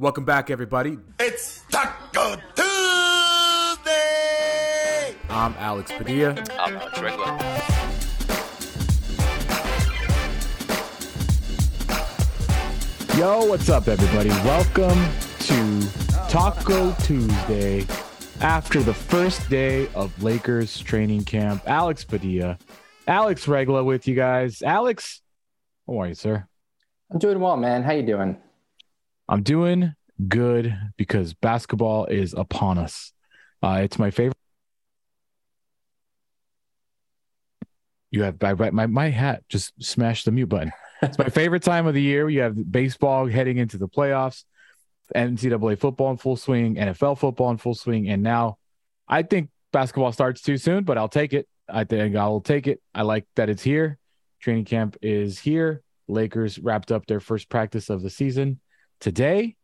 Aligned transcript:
Welcome 0.00 0.24
back, 0.24 0.50
everybody. 0.50 0.98
It's 1.20 1.62
Talk-O 1.70 2.34
Tuesday. 2.56 3.94
I'm 5.30 5.54
Alex 5.56 5.92
Padilla. 5.92 6.34
I'm 6.58 6.76
Alex 6.76 7.00
Regla. 7.00 7.38
Yo, 13.16 13.44
what's 13.44 13.68
up, 13.68 13.86
everybody? 13.86 14.30
Welcome 14.30 14.98
to 15.38 15.80
Talk-O 16.28 16.96
Tuesday 17.04 17.86
after 18.40 18.82
the 18.82 18.94
first 18.94 19.48
day 19.48 19.86
of 19.94 20.20
Lakers 20.20 20.76
training 20.80 21.22
camp. 21.22 21.62
Alex 21.68 22.02
Padilla, 22.02 22.58
Alex 23.06 23.46
Regla 23.46 23.84
with 23.84 24.08
you 24.08 24.16
guys. 24.16 24.60
Alex, 24.60 25.22
how 25.86 26.00
are 26.00 26.08
you, 26.08 26.14
sir? 26.14 26.48
I'm 27.12 27.20
doing 27.20 27.38
well, 27.38 27.56
man. 27.56 27.84
How 27.84 27.92
you 27.92 28.02
doing? 28.02 28.38
I'm 29.28 29.42
doing 29.42 29.94
good 30.28 30.76
because 30.96 31.34
basketball 31.34 32.06
is 32.06 32.34
upon 32.34 32.78
us. 32.78 33.12
Uh, 33.62 33.80
it's 33.82 33.98
my 33.98 34.10
favorite. 34.10 34.36
You 38.10 38.22
have 38.22 38.40
my, 38.40 38.70
my 38.70 38.86
my 38.86 39.10
hat 39.10 39.42
just 39.48 39.72
smashed 39.82 40.26
the 40.26 40.30
mute 40.30 40.48
button. 40.48 40.72
It's 41.02 41.18
my 41.18 41.28
favorite 41.28 41.62
time 41.62 41.86
of 41.86 41.94
the 41.94 42.02
year. 42.02 42.28
You 42.28 42.42
have 42.42 42.70
baseball 42.70 43.26
heading 43.26 43.58
into 43.58 43.76
the 43.76 43.88
playoffs, 43.88 44.44
NCAA 45.14 45.78
football 45.78 46.12
in 46.12 46.16
full 46.18 46.36
swing, 46.36 46.76
NFL 46.76 47.18
football 47.18 47.50
in 47.50 47.56
full 47.56 47.74
swing, 47.74 48.08
and 48.08 48.22
now 48.22 48.58
I 49.08 49.22
think 49.22 49.50
basketball 49.72 50.12
starts 50.12 50.42
too 50.42 50.56
soon, 50.56 50.84
but 50.84 50.96
I'll 50.96 51.08
take 51.08 51.32
it. 51.32 51.48
I 51.68 51.84
think 51.84 52.14
I 52.14 52.28
will 52.28 52.40
take 52.40 52.66
it. 52.68 52.80
I 52.94 53.02
like 53.02 53.26
that 53.36 53.48
it's 53.48 53.62
here. 53.62 53.98
Training 54.40 54.66
camp 54.66 54.96
is 55.02 55.38
here. 55.38 55.82
Lakers 56.06 56.58
wrapped 56.58 56.92
up 56.92 57.06
their 57.06 57.20
first 57.20 57.48
practice 57.48 57.90
of 57.90 58.02
the 58.02 58.10
season 58.10 58.60
today. 59.00 59.56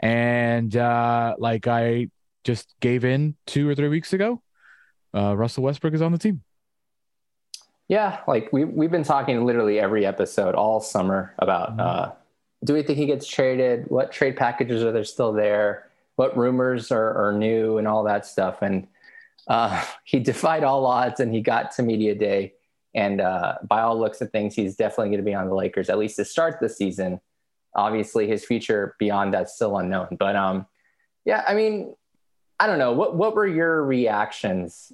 And 0.00 0.74
uh, 0.76 1.36
like 1.38 1.66
I 1.66 2.08
just 2.44 2.74
gave 2.80 3.04
in 3.04 3.36
two 3.46 3.68
or 3.68 3.74
three 3.74 3.88
weeks 3.88 4.12
ago, 4.12 4.42
uh, 5.14 5.36
Russell 5.36 5.64
Westbrook 5.64 5.94
is 5.94 6.02
on 6.02 6.12
the 6.12 6.18
team. 6.18 6.42
Yeah, 7.88 8.20
like 8.28 8.52
we 8.52 8.64
we've 8.64 8.90
been 8.90 9.02
talking 9.02 9.44
literally 9.44 9.80
every 9.80 10.06
episode 10.06 10.54
all 10.54 10.80
summer 10.80 11.34
about 11.40 11.70
mm-hmm. 11.70 11.80
uh, 11.80 12.10
do 12.64 12.74
we 12.74 12.82
think 12.82 12.98
he 12.98 13.06
gets 13.06 13.26
traded? 13.26 13.86
What 13.88 14.12
trade 14.12 14.36
packages 14.36 14.82
are 14.82 14.92
there 14.92 15.04
still 15.04 15.32
there? 15.32 15.88
What 16.16 16.36
rumors 16.36 16.92
are, 16.92 17.28
are 17.28 17.32
new 17.32 17.78
and 17.78 17.88
all 17.88 18.04
that 18.04 18.26
stuff? 18.26 18.62
And 18.62 18.86
uh, 19.48 19.84
he 20.04 20.20
defied 20.20 20.64
all 20.64 20.86
odds 20.86 21.20
and 21.20 21.32
he 21.32 21.40
got 21.40 21.72
to 21.72 21.82
media 21.82 22.14
day. 22.14 22.54
And 22.94 23.20
uh, 23.20 23.54
by 23.66 23.82
all 23.82 23.98
looks 23.98 24.20
of 24.20 24.30
things, 24.30 24.54
he's 24.54 24.76
definitely 24.76 25.08
going 25.08 25.24
to 25.24 25.24
be 25.24 25.34
on 25.34 25.48
the 25.48 25.54
Lakers 25.54 25.88
at 25.88 25.98
least 25.98 26.16
to 26.16 26.24
start 26.24 26.58
the 26.60 26.68
season. 26.68 27.20
Obviously, 27.74 28.26
his 28.26 28.44
future 28.44 28.96
beyond 28.98 29.34
that's 29.34 29.54
still 29.54 29.76
unknown. 29.78 30.16
But 30.18 30.36
um, 30.36 30.66
yeah, 31.24 31.44
I 31.46 31.54
mean, 31.54 31.94
I 32.58 32.66
don't 32.66 32.78
know. 32.78 32.92
What 32.92 33.16
what 33.16 33.34
were 33.34 33.46
your 33.46 33.84
reactions? 33.84 34.92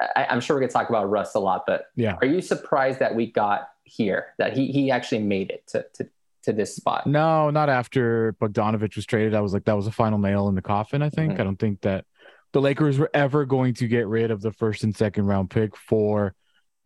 I, 0.00 0.26
am 0.28 0.40
sure 0.40 0.56
we're 0.56 0.66
to 0.66 0.72
talk 0.72 0.88
about 0.88 1.08
Russ 1.08 1.34
a 1.34 1.38
lot, 1.38 1.64
but 1.66 1.86
yeah, 1.96 2.16
are 2.20 2.26
you 2.26 2.40
surprised 2.40 2.98
that 3.00 3.14
we 3.14 3.30
got 3.30 3.68
here? 3.84 4.26
That 4.38 4.56
he 4.56 4.68
he 4.68 4.90
actually 4.90 5.22
made 5.22 5.50
it 5.50 5.66
to 5.68 5.86
to 5.94 6.08
to 6.44 6.52
this 6.52 6.74
spot? 6.74 7.06
No, 7.06 7.50
not 7.50 7.68
after 7.68 8.34
Bogdanovic 8.40 8.96
was 8.96 9.06
traded. 9.06 9.34
I 9.34 9.40
was 9.40 9.52
like, 9.52 9.64
that 9.64 9.76
was 9.76 9.86
a 9.86 9.92
final 9.92 10.18
nail 10.18 10.48
in 10.48 10.54
the 10.54 10.62
coffin. 10.62 11.02
I 11.02 11.10
think. 11.10 11.32
Mm-hmm. 11.32 11.40
I 11.40 11.44
don't 11.44 11.58
think 11.58 11.80
that 11.82 12.04
the 12.52 12.60
Lakers 12.60 12.98
were 12.98 13.10
ever 13.12 13.44
going 13.44 13.74
to 13.74 13.88
get 13.88 14.06
rid 14.06 14.30
of 14.30 14.40
the 14.40 14.52
first 14.52 14.84
and 14.84 14.96
second 14.96 15.26
round 15.26 15.50
pick 15.50 15.76
for 15.76 16.34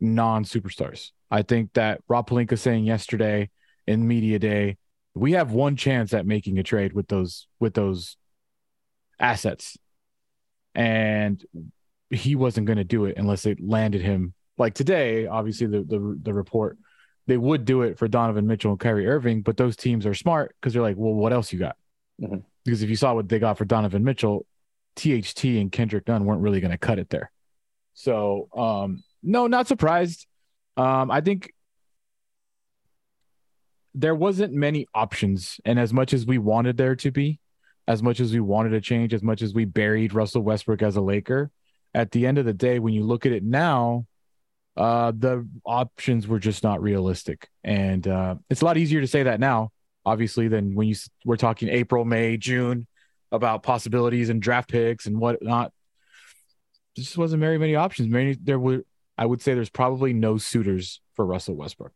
non 0.01 0.45
superstars. 0.45 1.11
I 1.31 1.43
think 1.43 1.75
that 1.75 2.01
Rob 2.09 2.29
Pelinka 2.29 2.59
saying 2.59 2.85
yesterday 2.85 3.51
in 3.87 4.09
media 4.09 4.39
day 4.39 4.79
we 5.19 5.33
have 5.33 5.53
one 5.53 5.77
chance 5.77 6.15
at 6.15 6.27
making 6.27 6.59
a 6.59 6.63
trade 6.63 6.93
with 6.93 7.09
those 7.09 7.47
with 7.61 7.75
those 7.75 8.17
assets. 9.19 9.77
And 10.75 11.45
he 12.11 12.37
wasn't 12.37 12.67
going 12.67 12.79
to 12.79 12.85
do 12.85 13.05
it 13.07 13.17
unless 13.17 13.45
it 13.47 13.59
landed 13.61 14.01
him. 14.01 14.35
Like 14.57 14.75
today 14.75 15.27
obviously 15.27 15.67
the, 15.67 15.83
the 15.83 16.19
the 16.23 16.35
report 16.35 16.79
they 17.27 17.37
would 17.37 17.65
do 17.65 17.83
it 17.83 17.99
for 17.99 18.09
Donovan 18.09 18.47
Mitchell 18.47 18.73
and 18.73 18.81
Kyrie 18.81 19.07
Irving 19.07 19.43
but 19.43 19.57
those 19.57 19.77
teams 19.77 20.07
are 20.07 20.15
smart 20.15 20.55
because 20.61 20.73
they're 20.73 20.83
like 20.83 20.97
well 20.97 21.15
what 21.15 21.33
else 21.33 21.53
you 21.53 21.59
got? 21.59 21.77
Mm-hmm. 22.21 22.39
because 22.65 22.83
if 22.83 22.91
you 22.91 22.97
saw 22.97 23.15
what 23.15 23.29
they 23.29 23.39
got 23.39 23.59
for 23.59 23.65
Donovan 23.65 24.03
Mitchell 24.03 24.45
THT 24.97 25.45
and 25.45 25.71
Kendrick 25.71 26.09
Nunn 26.09 26.25
weren't 26.25 26.41
really 26.41 26.61
going 26.61 26.73
to 26.73 26.79
cut 26.79 26.99
it 26.99 27.09
there. 27.11 27.31
So 27.95 28.49
um 28.57 29.05
no 29.23 29.47
not 29.47 29.69
surprised. 29.69 30.27
Um 30.77 31.11
I 31.11 31.21
think 31.21 31.53
there 33.99 34.15
wasn't 34.15 34.53
many 34.53 34.87
options. 34.95 35.61
And 35.65 35.79
as 35.79 35.93
much 35.93 36.13
as 36.13 36.25
we 36.25 36.39
wanted 36.39 36.77
there 36.77 36.95
to 36.97 37.11
be, 37.11 37.41
as 37.89 38.03
much 38.03 38.21
as 38.21 38.33
we 38.33 38.41
wanted 38.41 38.71
to 38.71 38.81
change, 38.81 39.13
as 39.13 39.23
much 39.23 39.43
as 39.43 39.53
we 39.53 39.65
buried 39.65 40.15
Russell 40.15 40.43
Westbrook 40.43 40.83
as 40.83 40.97
a 40.97 41.01
Laker, 41.01 41.51
at 41.95 42.13
the 42.13 42.27
end 42.27 42.39
of 42.39 42.45
the 42.45 42.53
day, 42.53 42.79
when 42.79 42.95
you 42.95 43.03
look 43.03 43.27
at 43.27 43.33
it 43.33 43.43
now, 43.43 44.07
uh, 44.77 45.13
the 45.17 45.49
options 45.65 46.29
were 46.29 46.39
just 46.39 46.63
not 46.63 46.81
realistic. 46.81 47.49
And 47.65 48.07
uh, 48.07 48.37
it's 48.49 48.61
a 48.63 48.65
lot 48.65 48.77
easier 48.77 49.01
to 49.01 49.09
say 49.09 49.25
that 49.25 49.41
now, 49.41 49.73
obviously, 50.07 50.47
than 50.47 50.77
when 50.77 50.87
you 50.87 50.95
we're 51.25 51.37
talking 51.37 51.69
April, 51.69 52.05
May, 52.05 52.37
June 52.37 52.87
about 53.33 53.65
possibilities 53.65 54.29
and 54.29 54.41
draft 54.41 54.71
picks 54.71 55.07
and 55.07 55.19
whatnot. 55.19 55.73
There 56.95 57.03
just 57.05 57.19
wasn't 57.19 57.41
very 57.41 57.59
many 57.59 57.75
options. 57.75 58.09
Many 58.09 58.37
there 58.41 58.61
were. 58.61 58.85
I 59.17 59.27
would 59.27 59.43
say 59.43 59.55
there's 59.55 59.71
probably 59.71 60.13
no 60.13 60.39
suitors 60.39 61.01
for 61.15 61.27
Russell 61.27 61.57
Westbrook. 61.57 61.93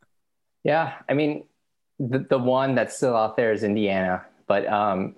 Yeah, 0.64 0.94
I 1.08 1.14
mean, 1.14 1.44
the, 1.98 2.20
the 2.30 2.38
one 2.38 2.74
that's 2.74 2.96
still 2.96 3.16
out 3.16 3.36
there 3.36 3.52
is 3.52 3.62
Indiana. 3.62 4.24
But 4.46 4.66
um, 4.68 5.16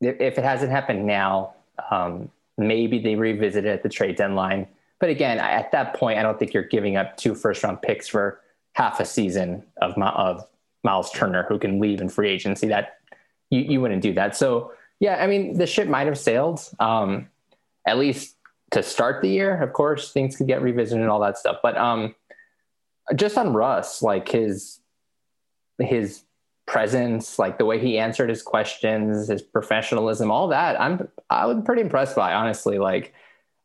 if, 0.00 0.20
if, 0.20 0.38
it 0.38 0.44
hasn't 0.44 0.70
happened 0.70 1.06
now, 1.06 1.54
um, 1.90 2.30
maybe 2.56 2.98
they 2.98 3.16
revisit 3.16 3.64
it 3.64 3.68
at 3.68 3.82
the 3.82 3.88
trade 3.88 4.16
deadline. 4.16 4.66
But 5.00 5.10
again, 5.10 5.38
at 5.38 5.72
that 5.72 5.94
point, 5.94 6.18
I 6.18 6.22
don't 6.22 6.38
think 6.38 6.54
you're 6.54 6.62
giving 6.62 6.96
up 6.96 7.16
two 7.16 7.34
first 7.34 7.62
round 7.62 7.82
picks 7.82 8.08
for 8.08 8.40
half 8.74 9.00
a 9.00 9.04
season 9.04 9.62
of, 9.82 9.96
of 9.98 10.46
Miles 10.82 11.10
Turner, 11.10 11.44
who 11.48 11.58
can 11.58 11.80
leave 11.80 12.00
in 12.00 12.08
free 12.08 12.30
agency. 12.30 12.68
That 12.68 12.98
you, 13.50 13.60
you 13.60 13.80
wouldn't 13.80 14.02
do 14.02 14.12
that. 14.14 14.36
So 14.36 14.72
yeah, 15.00 15.16
I 15.22 15.26
mean, 15.26 15.58
the 15.58 15.66
ship 15.66 15.88
might 15.88 16.06
have 16.06 16.18
sailed. 16.18 16.68
Um, 16.78 17.28
at 17.86 17.98
least 17.98 18.36
to 18.70 18.82
start 18.82 19.22
the 19.22 19.28
year. 19.28 19.62
Of 19.62 19.72
course, 19.72 20.12
things 20.12 20.36
could 20.36 20.46
get 20.46 20.62
revisited 20.62 21.02
and 21.02 21.10
all 21.10 21.20
that 21.20 21.38
stuff. 21.38 21.58
But 21.62 21.76
um, 21.76 22.14
just 23.14 23.36
on 23.36 23.52
Russ, 23.52 24.02
like 24.02 24.28
his 24.28 24.80
his 25.78 26.22
presence, 26.66 27.38
like 27.38 27.58
the 27.58 27.64
way 27.64 27.78
he 27.78 27.98
answered 27.98 28.28
his 28.28 28.42
questions, 28.42 29.28
his 29.28 29.42
professionalism, 29.42 30.30
all 30.30 30.48
that. 30.48 30.80
I'm 30.80 31.08
I 31.30 31.46
was 31.46 31.62
pretty 31.64 31.82
impressed 31.82 32.16
by 32.16 32.32
honestly. 32.32 32.78
Like 32.78 33.14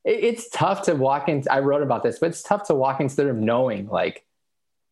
it, 0.04 0.24
it's 0.24 0.50
tough 0.50 0.84
to 0.84 0.96
walk 0.96 1.30
in. 1.30 1.44
I 1.50 1.60
wrote 1.60 1.84
about 1.84 2.04
this, 2.04 2.20
but 2.20 2.30
it's 2.30 2.44
tough 2.44 2.68
to 2.68 2.76
walk 2.76 3.00
into 3.00 3.16
the 3.16 3.28
room 3.28 3.46
knowing 3.46 3.88
like 3.88 4.26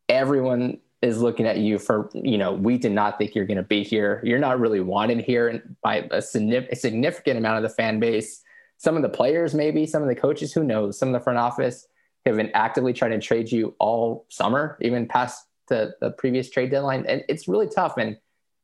everyone 0.09 0.79
is 1.01 1.21
looking 1.21 1.45
at 1.45 1.57
you 1.57 1.77
for 1.77 2.09
you 2.13 2.37
know 2.37 2.53
we 2.53 2.77
did 2.77 2.91
not 2.91 3.17
think 3.17 3.35
you're 3.35 3.45
going 3.45 3.57
to 3.57 3.63
be 3.63 3.83
here. 3.83 4.21
You're 4.23 4.39
not 4.39 4.59
really 4.59 4.79
wanted 4.79 5.19
here 5.19 5.63
by 5.83 6.07
a 6.11 6.21
significant 6.21 7.37
amount 7.37 7.57
of 7.57 7.63
the 7.63 7.75
fan 7.75 7.99
base. 7.99 8.41
Some 8.79 8.95
of 8.95 9.01
the 9.01 9.09
players, 9.09 9.55
maybe 9.55 9.87
some 9.87 10.03
of 10.03 10.07
the 10.07 10.15
coaches, 10.15 10.53
who 10.53 10.63
knows? 10.63 10.99
Some 10.99 11.09
of 11.09 11.13
the 11.13 11.19
front 11.19 11.39
office 11.39 11.87
have 12.27 12.35
been 12.35 12.51
actively 12.53 12.93
trying 12.93 13.11
to 13.11 13.19
trade 13.19 13.51
you 13.51 13.75
all 13.79 14.25
summer, 14.29 14.77
even 14.81 15.07
past 15.07 15.46
the, 15.67 15.95
the 16.01 16.11
previous 16.11 16.49
trade 16.49 16.71
deadline. 16.71 17.05
And 17.07 17.23
it's 17.29 17.47
really 17.47 17.67
tough. 17.67 17.97
And 17.97 18.17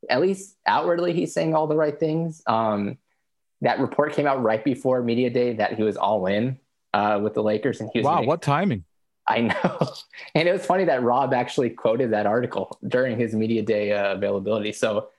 at 0.10 0.22
least 0.22 0.58
outwardly, 0.66 1.14
he's 1.14 1.34
saying 1.34 1.56
all 1.56 1.68
the 1.68 1.76
right 1.76 1.98
things. 2.00 2.42
Um, 2.48 2.98
that 3.64 3.80
report 3.80 4.14
came 4.14 4.28
out 4.28 4.44
right 4.44 4.64
before 4.64 5.02
media 5.02 5.30
day 5.30 5.54
that 5.54 5.74
he 5.74 5.84
was 5.84 5.96
all 5.96 6.28
in 6.28 6.60
uh, 6.94 7.20
with 7.24 7.34
the 7.34 7.42
Lakers, 7.42 7.80
and 7.82 7.90
he 7.94 8.00
was. 8.00 8.06
Wow, 8.06 8.24
what 8.24 8.42
timing! 8.42 8.84
I 9.28 9.42
know, 9.42 9.80
and 10.36 10.48
it 10.48 10.52
was 10.52 10.66
funny 10.66 10.84
that 10.86 11.02
Rob 11.02 11.34
actually 11.34 11.70
quoted 11.70 12.12
that 12.12 12.26
article 12.26 12.78
during 12.88 13.18
his 13.18 13.34
media 13.34 13.62
day 13.62 13.94
uh, 13.94 14.16
availability. 14.16 14.74
So, 14.74 15.10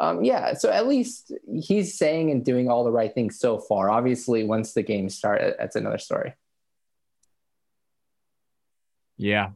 um, 0.00 0.22
yeah, 0.22 0.54
so 0.54 0.70
at 0.70 0.86
least 0.86 1.32
he's 1.60 1.98
saying 1.98 2.30
and 2.30 2.44
doing 2.44 2.70
all 2.70 2.84
the 2.84 2.92
right 2.92 3.12
things 3.12 3.38
so 3.38 3.58
far. 3.58 3.90
Obviously, 3.90 4.44
once 4.44 4.74
the 4.74 4.82
game 4.82 5.08
starts, 5.08 5.56
that's 5.58 5.74
another 5.74 5.98
story. 5.98 6.34
Yeah, 9.16 9.50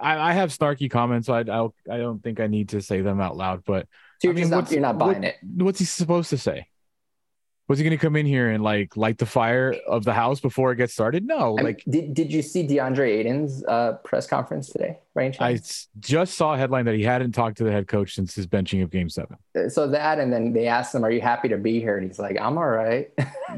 I, 0.00 0.30
I 0.30 0.32
have 0.32 0.50
snarky 0.50 0.90
comments, 0.90 1.26
so 1.26 1.34
I, 1.34 1.40
I, 1.40 1.94
I 1.94 1.98
don't 1.98 2.22
think 2.22 2.40
I 2.40 2.46
need 2.46 2.70
to 2.70 2.80
say 2.80 3.00
them 3.00 3.20
out 3.20 3.36
loud. 3.36 3.64
But 3.64 3.86
so 4.20 4.28
you're, 4.28 4.32
I 4.32 4.40
mean, 4.40 4.50
not, 4.50 4.70
you're 4.70 4.80
not 4.80 4.98
buying 4.98 5.22
what, 5.22 5.24
it. 5.24 5.36
What's 5.42 5.78
he 5.78 5.84
supposed 5.84 6.30
to 6.30 6.38
say? 6.38 6.66
Was 7.68 7.78
he 7.78 7.84
going 7.84 7.96
to 7.96 8.04
come 8.04 8.16
in 8.16 8.26
here 8.26 8.50
and 8.50 8.64
like 8.64 8.96
light 8.96 9.16
the 9.18 9.26
fire 9.26 9.76
of 9.86 10.02
the 10.02 10.12
house 10.12 10.40
before 10.40 10.72
it 10.72 10.76
gets 10.76 10.92
started? 10.92 11.24
No. 11.24 11.56
I 11.56 11.62
like, 11.62 11.86
mean, 11.86 12.06
did 12.06 12.14
did 12.14 12.32
you 12.32 12.42
see 12.42 12.66
DeAndre 12.66 13.08
Ayton's 13.20 13.64
uh, 13.64 13.92
press 14.02 14.26
conference 14.26 14.70
today? 14.70 14.98
Right? 15.14 15.40
I 15.40 15.60
just 16.00 16.34
saw 16.34 16.54
a 16.54 16.58
headline 16.58 16.86
that 16.86 16.96
he 16.96 17.04
hadn't 17.04 17.30
talked 17.30 17.58
to 17.58 17.64
the 17.64 17.70
head 17.70 17.86
coach 17.86 18.16
since 18.16 18.34
his 18.34 18.48
benching 18.48 18.82
of 18.82 18.90
Game 18.90 19.08
Seven. 19.08 19.36
Uh, 19.56 19.68
so 19.68 19.86
that, 19.86 20.18
and 20.18 20.32
then 20.32 20.52
they 20.52 20.66
asked 20.66 20.92
him, 20.92 21.04
"Are 21.04 21.12
you 21.12 21.20
happy 21.20 21.48
to 21.50 21.58
be 21.58 21.78
here?" 21.78 21.96
And 21.96 22.08
he's 22.08 22.18
like, 22.18 22.36
"I'm 22.40 22.58
all 22.58 22.66
right." 22.66 23.08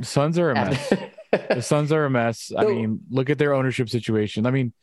Suns 0.03 0.39
are 0.39 0.51
a 0.51 0.55
mess. 0.57 0.93
the 1.31 1.63
Suns 1.63 1.91
are 1.91 2.05
a 2.05 2.11
mess. 2.11 2.39
So, 2.41 2.59
I 2.59 2.67
mean, 2.67 3.01
look 3.09 3.31
at 3.31 3.39
their 3.39 3.55
ownership 3.55 3.89
situation. 3.89 4.45
I 4.45 4.51
mean, 4.51 4.75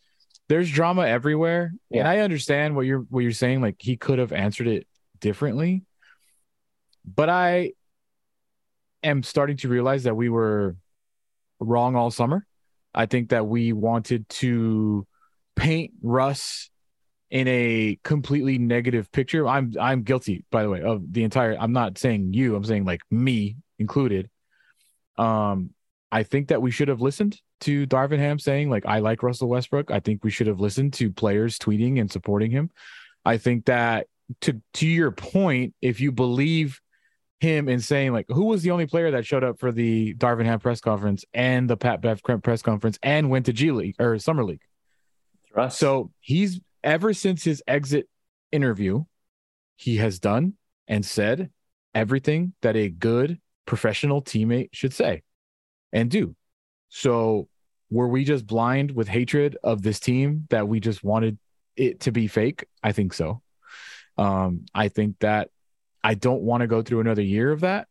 there's 0.50 0.70
drama 0.72 1.08
everywhere. 1.08 1.74
Yeah. 1.90 2.02
And 2.02 2.08
I 2.10 2.20
understand 2.20 2.76
what 2.76 2.86
you're 2.86 3.06
what 3.10 3.22
you're 3.22 3.32
saying. 3.32 3.62
Like 3.62 3.78
he 3.80 3.98
could 3.98 4.20
have 4.20 4.34
answered 4.34 4.68
it 4.68 4.88
differently. 5.20 5.84
but 7.06 7.30
I 7.30 7.74
am 9.04 9.24
starting 9.24 9.58
to 9.58 9.70
realize 9.70 10.04
that 10.04 10.16
we 10.16 10.30
were 10.30 10.76
wrong 11.60 11.96
all 11.96 12.12
summer. 12.12 12.46
I 12.94 13.06
think 13.06 13.30
that 13.30 13.48
we 13.48 13.74
wanted 13.74 14.28
to 14.30 15.06
paint 15.56 15.94
Russ 16.02 16.70
in 17.30 17.48
a 17.48 18.00
completely 18.04 18.58
negative 18.58 19.12
picture. 19.12 19.48
I'm 19.48 19.74
I'm 19.80 20.04
guilty, 20.04 20.46
by 20.52 20.64
the 20.64 20.70
way, 20.70 20.82
of 20.82 21.12
the 21.12 21.24
entire. 21.24 21.56
I'm 21.60 21.74
not 21.74 21.98
saying 21.98 22.34
you. 22.34 22.56
I'm 22.56 22.64
saying 22.66 22.86
like 22.86 23.02
me 23.12 23.58
included. 23.78 24.30
Um, 25.18 25.72
I 26.12 26.24
think 26.24 26.48
that 26.48 26.62
we 26.62 26.72
should 26.72 26.88
have 26.88 27.02
listened 27.02 27.40
to 27.62 27.88
Darvin 27.88 28.20
Ham 28.20 28.40
saying 28.40 28.70
like 28.70 28.86
I 28.86 29.00
like 29.00 29.24
Russell 29.24 29.50
Westbrook. 29.50 29.92
I 29.92 30.00
think 30.00 30.24
we 30.24 30.32
should 30.32 30.48
have 30.48 30.60
listened 30.60 30.94
to 30.94 31.12
players 31.12 31.58
tweeting 31.58 32.00
and 32.00 32.12
supporting 32.12 32.52
him. 32.52 32.70
I 33.26 33.38
think 33.38 33.66
that 33.66 34.08
to 34.42 34.62
to 34.76 34.88
your 34.88 35.12
point, 35.12 35.74
if 35.82 36.00
you 36.00 36.12
believe 36.12 36.80
him 37.40 37.70
in 37.70 37.80
saying 37.80 38.12
like 38.12 38.26
who 38.28 38.46
was 38.46 38.64
the 38.64 38.72
only 38.72 38.86
player 38.86 39.12
that 39.12 39.26
showed 39.26 39.44
up 39.44 39.60
for 39.60 39.72
the 39.72 40.14
Darvin 40.16 40.46
Ham 40.46 40.60
press 40.60 40.82
conference 40.82 41.24
and 41.34 41.70
the 41.70 41.78
Pat 41.78 42.02
Bev 42.02 42.22
press 42.44 42.62
conference 42.62 43.00
and 43.02 43.30
went 43.30 43.46
to 43.46 43.54
G 43.54 43.72
League 43.72 43.96
or 44.00 44.18
Summer 44.20 44.44
League. 44.44 44.62
Russ. 45.56 45.78
So 45.78 46.12
he's 46.20 46.60
ever 46.84 47.14
since 47.14 47.44
his 47.44 47.64
exit 47.68 48.08
interview, 48.52 49.06
he 49.76 49.98
has 49.98 50.20
done 50.20 50.54
and 50.88 51.06
said 51.06 51.50
everything 51.96 52.54
that 52.62 52.76
a 52.76 52.90
good 52.90 53.40
professional 53.66 54.22
teammate 54.22 54.70
should 54.74 54.94
say 54.94 55.24
and 55.92 56.10
do. 56.10 56.36
So 56.90 57.48
were 57.90 58.08
we 58.08 58.24
just 58.24 58.46
blind 58.46 58.92
with 58.92 59.08
hatred 59.08 59.58
of 59.64 59.82
this 59.82 60.00
team 60.00 60.48
that 60.50 60.68
we 60.68 60.80
just 60.80 61.04
wanted 61.04 61.38
it 61.76 62.02
to 62.02 62.12
be 62.12 62.28
fake? 62.28 62.66
I 62.84 62.92
think 62.92 63.14
so. 63.14 63.42
Um, 64.18 64.66
I 64.74 64.90
think 64.90 65.20
that 65.20 65.50
I 66.04 66.14
don't 66.14 66.42
want 66.42 66.62
to 66.62 66.68
go 66.68 66.82
through 66.82 67.00
another 67.00 67.22
year 67.22 67.52
of 67.52 67.62
that. 67.62 67.88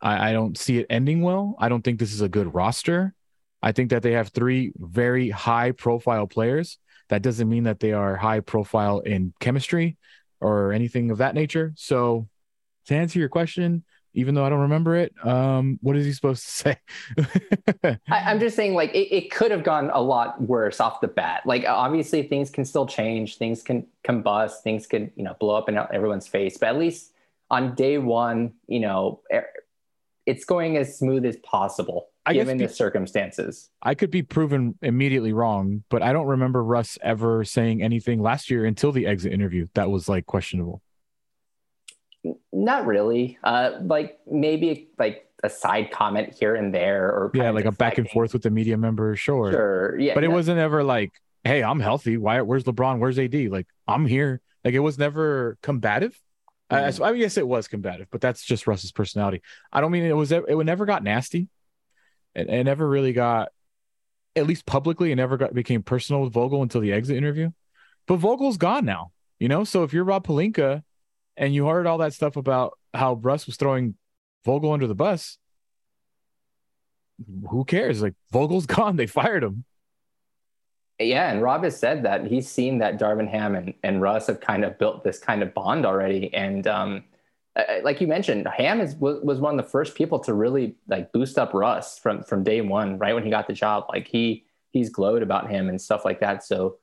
I, 0.00 0.30
I 0.30 0.32
don't 0.32 0.56
see 0.56 0.78
it 0.78 0.86
ending 0.88 1.22
well. 1.22 1.56
I 1.58 1.68
don't 1.68 1.82
think 1.82 1.98
this 1.98 2.12
is 2.12 2.20
a 2.20 2.28
good 2.28 2.54
roster. 2.54 3.14
I 3.62 3.72
think 3.72 3.90
that 3.90 4.02
they 4.02 4.12
have 4.12 4.28
three 4.28 4.72
very 4.76 5.30
high 5.30 5.72
profile 5.72 6.26
players. 6.26 6.78
That 7.08 7.22
doesn't 7.22 7.48
mean 7.48 7.64
that 7.64 7.80
they 7.80 7.92
are 7.92 8.16
high 8.16 8.40
profile 8.40 9.00
in 9.00 9.34
chemistry 9.40 9.96
or 10.40 10.72
anything 10.72 11.10
of 11.10 11.18
that 11.18 11.34
nature. 11.34 11.72
So, 11.76 12.28
to 12.86 12.94
answer 12.94 13.18
your 13.18 13.28
question, 13.28 13.84
even 14.14 14.34
though 14.34 14.44
I 14.44 14.48
don't 14.48 14.60
remember 14.60 14.96
it, 14.96 15.14
um, 15.24 15.78
what 15.82 15.96
is 15.96 16.04
he 16.04 16.12
supposed 16.12 16.44
to 16.44 16.50
say? 17.84 17.98
I, 18.08 18.30
am 18.30 18.40
just 18.40 18.56
saying, 18.56 18.74
like, 18.74 18.92
it, 18.94 19.14
it, 19.14 19.30
could 19.30 19.50
have 19.50 19.64
gone 19.64 19.90
a 19.92 20.00
lot 20.00 20.40
worse 20.40 20.80
off 20.80 21.00
the 21.00 21.08
bat. 21.08 21.42
Like, 21.46 21.64
obviously, 21.66 22.22
things 22.24 22.50
can 22.50 22.64
still 22.64 22.86
change, 22.86 23.38
things 23.38 23.62
can 23.62 23.86
combust, 24.04 24.62
things 24.62 24.86
can, 24.86 25.10
you 25.16 25.22
know, 25.22 25.34
blow 25.38 25.54
up 25.54 25.68
in 25.68 25.76
everyone's 25.76 26.26
face. 26.26 26.58
But 26.58 26.70
at 26.70 26.78
least 26.78 27.12
on 27.50 27.74
day 27.74 27.98
one, 27.98 28.54
you 28.66 28.80
know, 28.80 29.20
it's 30.26 30.44
going 30.44 30.76
as 30.76 30.98
smooth 30.98 31.24
as 31.24 31.36
possible 31.36 32.08
I 32.26 32.34
given 32.34 32.58
the 32.58 32.68
circumstances. 32.68 33.70
I 33.82 33.94
could 33.94 34.10
be 34.10 34.22
proven 34.22 34.78
immediately 34.82 35.32
wrong, 35.32 35.84
but 35.88 36.02
I 36.02 36.12
don't 36.12 36.26
remember 36.26 36.62
Russ 36.62 36.98
ever 37.02 37.44
saying 37.44 37.82
anything 37.82 38.22
last 38.22 38.50
year 38.50 38.64
until 38.64 38.92
the 38.92 39.06
exit 39.06 39.32
interview 39.32 39.68
that 39.74 39.90
was 39.90 40.08
like 40.08 40.26
questionable. 40.26 40.82
Not 42.52 42.86
really. 42.86 43.38
Uh, 43.42 43.78
like 43.82 44.18
maybe 44.30 44.90
like 44.98 45.26
a 45.42 45.48
side 45.48 45.90
comment 45.90 46.34
here 46.38 46.54
and 46.54 46.74
there, 46.74 47.06
or 47.06 47.30
yeah, 47.34 47.50
like 47.50 47.64
a 47.64 47.72
back 47.72 47.98
and 47.98 48.08
forth 48.10 48.32
with 48.32 48.42
the 48.42 48.50
media 48.50 48.76
member. 48.76 49.16
Sure, 49.16 49.50
sure, 49.50 49.98
yeah. 49.98 50.14
But 50.14 50.24
it 50.24 50.30
wasn't 50.30 50.58
ever 50.58 50.84
like, 50.84 51.12
"Hey, 51.44 51.62
I'm 51.62 51.80
healthy. 51.80 52.16
Why? 52.16 52.42
Where's 52.42 52.64
LeBron? 52.64 52.98
Where's 52.98 53.18
AD? 53.18 53.34
Like, 53.50 53.66
I'm 53.88 54.06
here." 54.06 54.40
Like 54.64 54.74
it 54.74 54.80
was 54.80 54.98
never 54.98 55.56
combative. 55.62 56.20
Mm-hmm. 56.70 57.02
I, 57.02 57.08
I 57.08 57.16
guess 57.16 57.36
it 57.36 57.48
was 57.48 57.66
combative, 57.68 58.08
but 58.10 58.20
that's 58.20 58.44
just 58.44 58.66
Russ's 58.66 58.92
personality. 58.92 59.42
I 59.72 59.80
don't 59.80 59.90
mean 59.90 60.04
it 60.04 60.12
was. 60.12 60.30
It 60.32 60.44
never 60.48 60.84
got 60.84 61.02
nasty. 61.02 61.48
It, 62.34 62.48
it 62.48 62.64
never 62.64 62.88
really 62.88 63.12
got, 63.12 63.48
at 64.36 64.46
least 64.46 64.66
publicly, 64.66 65.10
it 65.10 65.16
never 65.16 65.36
got 65.36 65.52
became 65.52 65.82
personal 65.82 66.22
with 66.22 66.32
Vogel 66.32 66.62
until 66.62 66.80
the 66.80 66.92
exit 66.92 67.16
interview. 67.16 67.50
But 68.06 68.16
Vogel's 68.16 68.56
gone 68.56 68.84
now, 68.84 69.12
you 69.38 69.48
know. 69.48 69.64
So 69.64 69.82
if 69.82 69.92
you're 69.92 70.04
Rob 70.04 70.26
Pelinka, 70.26 70.82
and 71.40 71.54
you 71.54 71.66
heard 71.66 71.86
all 71.86 71.98
that 71.98 72.12
stuff 72.12 72.36
about 72.36 72.78
how 72.92 73.14
Russ 73.14 73.46
was 73.46 73.56
throwing 73.56 73.94
Vogel 74.44 74.72
under 74.72 74.86
the 74.86 74.94
bus, 74.94 75.38
who 77.48 77.64
cares? 77.64 78.02
Like 78.02 78.14
Vogel's 78.30 78.66
gone. 78.76 78.96
They 78.96 79.06
fired 79.06 79.42
him. 79.42 79.64
Yeah, 80.98 81.32
and 81.32 81.40
Rob 81.40 81.64
has 81.64 81.78
said 81.78 82.02
that 82.02 82.26
he's 82.26 82.46
seen 82.46 82.78
that 82.78 83.00
Darvin 83.00 83.26
Ham 83.26 83.54
and, 83.54 83.72
and 83.82 84.02
Russ 84.02 84.26
have 84.26 84.40
kind 84.40 84.66
of 84.66 84.78
built 84.78 85.02
this 85.02 85.18
kind 85.18 85.42
of 85.42 85.54
bond 85.54 85.86
already. 85.86 86.32
And 86.34 86.66
um, 86.66 87.04
like 87.82 88.02
you 88.02 88.06
mentioned, 88.06 88.46
Ham 88.46 88.82
is 88.82 88.94
was, 88.96 89.40
one 89.40 89.58
of 89.58 89.64
the 89.64 89.70
first 89.70 89.94
people 89.94 90.18
to 90.20 90.34
really 90.34 90.76
like 90.88 91.10
boost 91.10 91.38
up 91.38 91.54
Russ 91.54 91.98
from 91.98 92.22
from 92.22 92.44
day 92.44 92.60
one, 92.60 92.98
right 92.98 93.14
when 93.14 93.24
he 93.24 93.30
got 93.30 93.46
the 93.46 93.54
job. 93.54 93.86
Like 93.88 94.08
he 94.08 94.44
he's 94.72 94.90
glowed 94.90 95.22
about 95.22 95.48
him 95.48 95.70
and 95.70 95.80
stuff 95.80 96.04
like 96.04 96.20
that. 96.20 96.44
So, 96.44 96.76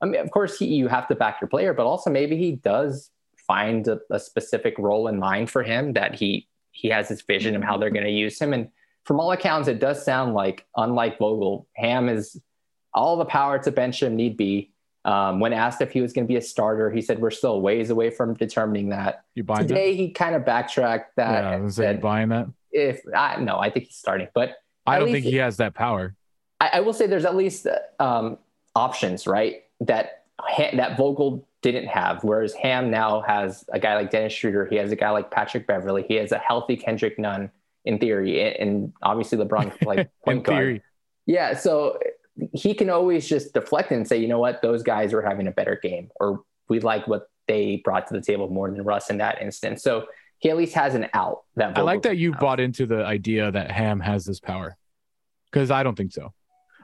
I 0.00 0.06
mean, 0.06 0.20
of 0.22 0.30
course, 0.30 0.58
he, 0.58 0.64
you 0.64 0.88
have 0.88 1.06
to 1.08 1.14
back 1.14 1.42
your 1.42 1.48
player, 1.48 1.74
but 1.74 1.84
also 1.84 2.08
maybe 2.08 2.38
he 2.38 2.52
does 2.52 3.10
find 3.48 3.88
a, 3.88 3.98
a 4.10 4.20
specific 4.20 4.78
role 4.78 5.08
in 5.08 5.18
mind 5.18 5.50
for 5.50 5.64
him 5.64 5.94
that 5.94 6.14
he 6.14 6.46
he 6.70 6.88
has 6.88 7.08
his 7.08 7.22
vision 7.22 7.56
of 7.56 7.64
how 7.64 7.76
they're 7.76 7.90
going 7.90 8.04
to 8.04 8.12
use 8.12 8.38
him. 8.38 8.52
And 8.52 8.68
from 9.04 9.18
all 9.18 9.32
accounts, 9.32 9.66
it 9.66 9.80
does 9.80 10.04
sound 10.04 10.34
like, 10.34 10.64
unlike 10.76 11.18
Vogel, 11.18 11.66
Ham 11.74 12.08
is 12.08 12.40
all 12.94 13.16
the 13.16 13.24
power 13.24 13.58
to 13.58 13.72
bench 13.72 14.00
him 14.00 14.14
need 14.14 14.36
be. 14.36 14.70
Um, 15.04 15.40
when 15.40 15.52
asked 15.52 15.80
if 15.80 15.90
he 15.90 16.00
was 16.00 16.12
going 16.12 16.26
to 16.26 16.28
be 16.28 16.36
a 16.36 16.42
starter, 16.42 16.90
he 16.90 17.00
said 17.00 17.18
we're 17.18 17.30
still 17.30 17.60
ways 17.60 17.90
away 17.90 18.10
from 18.10 18.34
determining 18.34 18.90
that. 18.90 19.24
You 19.34 19.42
buying 19.42 19.66
today? 19.66 19.92
That? 19.92 20.02
He 20.02 20.10
kind 20.10 20.36
of 20.36 20.44
backtracked 20.44 21.16
that. 21.16 21.42
Yeah, 21.42 21.68
said, 21.70 22.00
buying 22.00 22.28
that. 22.28 22.48
If 22.70 23.00
I 23.16 23.40
no, 23.40 23.58
I 23.58 23.70
think 23.70 23.86
he's 23.86 23.96
starting, 23.96 24.28
but 24.34 24.56
I 24.86 24.98
don't 24.98 25.10
think 25.10 25.24
he 25.24 25.36
has 25.36 25.56
that 25.56 25.74
power. 25.74 26.14
I, 26.60 26.70
I 26.74 26.80
will 26.80 26.92
say 26.92 27.06
there's 27.06 27.24
at 27.24 27.34
least 27.34 27.66
um, 27.98 28.38
options, 28.74 29.26
right? 29.26 29.62
That 29.80 30.24
that 30.74 30.98
Vogel 30.98 31.47
didn't 31.62 31.86
have. 31.86 32.22
Whereas 32.22 32.54
Ham 32.54 32.90
now 32.90 33.22
has 33.22 33.64
a 33.72 33.78
guy 33.78 33.96
like 33.96 34.10
Dennis 34.10 34.32
Schroeder. 34.32 34.66
He 34.66 34.76
has 34.76 34.92
a 34.92 34.96
guy 34.96 35.10
like 35.10 35.30
Patrick 35.30 35.66
Beverley. 35.66 36.04
He 36.06 36.14
has 36.14 36.32
a 36.32 36.38
healthy 36.38 36.76
Kendrick 36.76 37.18
Nunn 37.18 37.50
in 37.84 37.98
theory, 37.98 38.56
and 38.58 38.92
obviously 39.02 39.38
LeBron 39.38 39.84
like 39.84 40.10
point 40.24 40.44
guard. 40.44 40.58
Theory. 40.58 40.82
Yeah, 41.26 41.54
so 41.54 41.98
he 42.52 42.74
can 42.74 42.90
always 42.90 43.28
just 43.28 43.52
deflect 43.52 43.90
and 43.90 44.06
say, 44.06 44.18
you 44.18 44.28
know 44.28 44.38
what, 44.38 44.62
those 44.62 44.82
guys 44.82 45.12
are 45.12 45.22
having 45.22 45.46
a 45.48 45.50
better 45.50 45.78
game, 45.82 46.10
or 46.20 46.42
we 46.68 46.80
like 46.80 47.06
what 47.08 47.30
they 47.48 47.80
brought 47.84 48.06
to 48.08 48.14
the 48.14 48.20
table 48.20 48.48
more 48.48 48.70
than 48.70 48.82
Russ 48.82 49.10
in 49.10 49.18
that 49.18 49.42
instance. 49.42 49.82
So 49.82 50.06
he 50.38 50.50
at 50.50 50.56
least 50.56 50.74
has 50.74 50.94
an 50.94 51.08
out. 51.14 51.42
That 51.56 51.76
I 51.76 51.80
like 51.80 52.02
that 52.02 52.16
you 52.16 52.34
out. 52.34 52.40
bought 52.40 52.60
into 52.60 52.86
the 52.86 53.04
idea 53.04 53.50
that 53.50 53.70
Ham 53.70 54.00
has 54.00 54.24
this 54.24 54.38
power, 54.38 54.76
because 55.50 55.70
I 55.70 55.82
don't 55.82 55.96
think 55.96 56.12
so. 56.12 56.32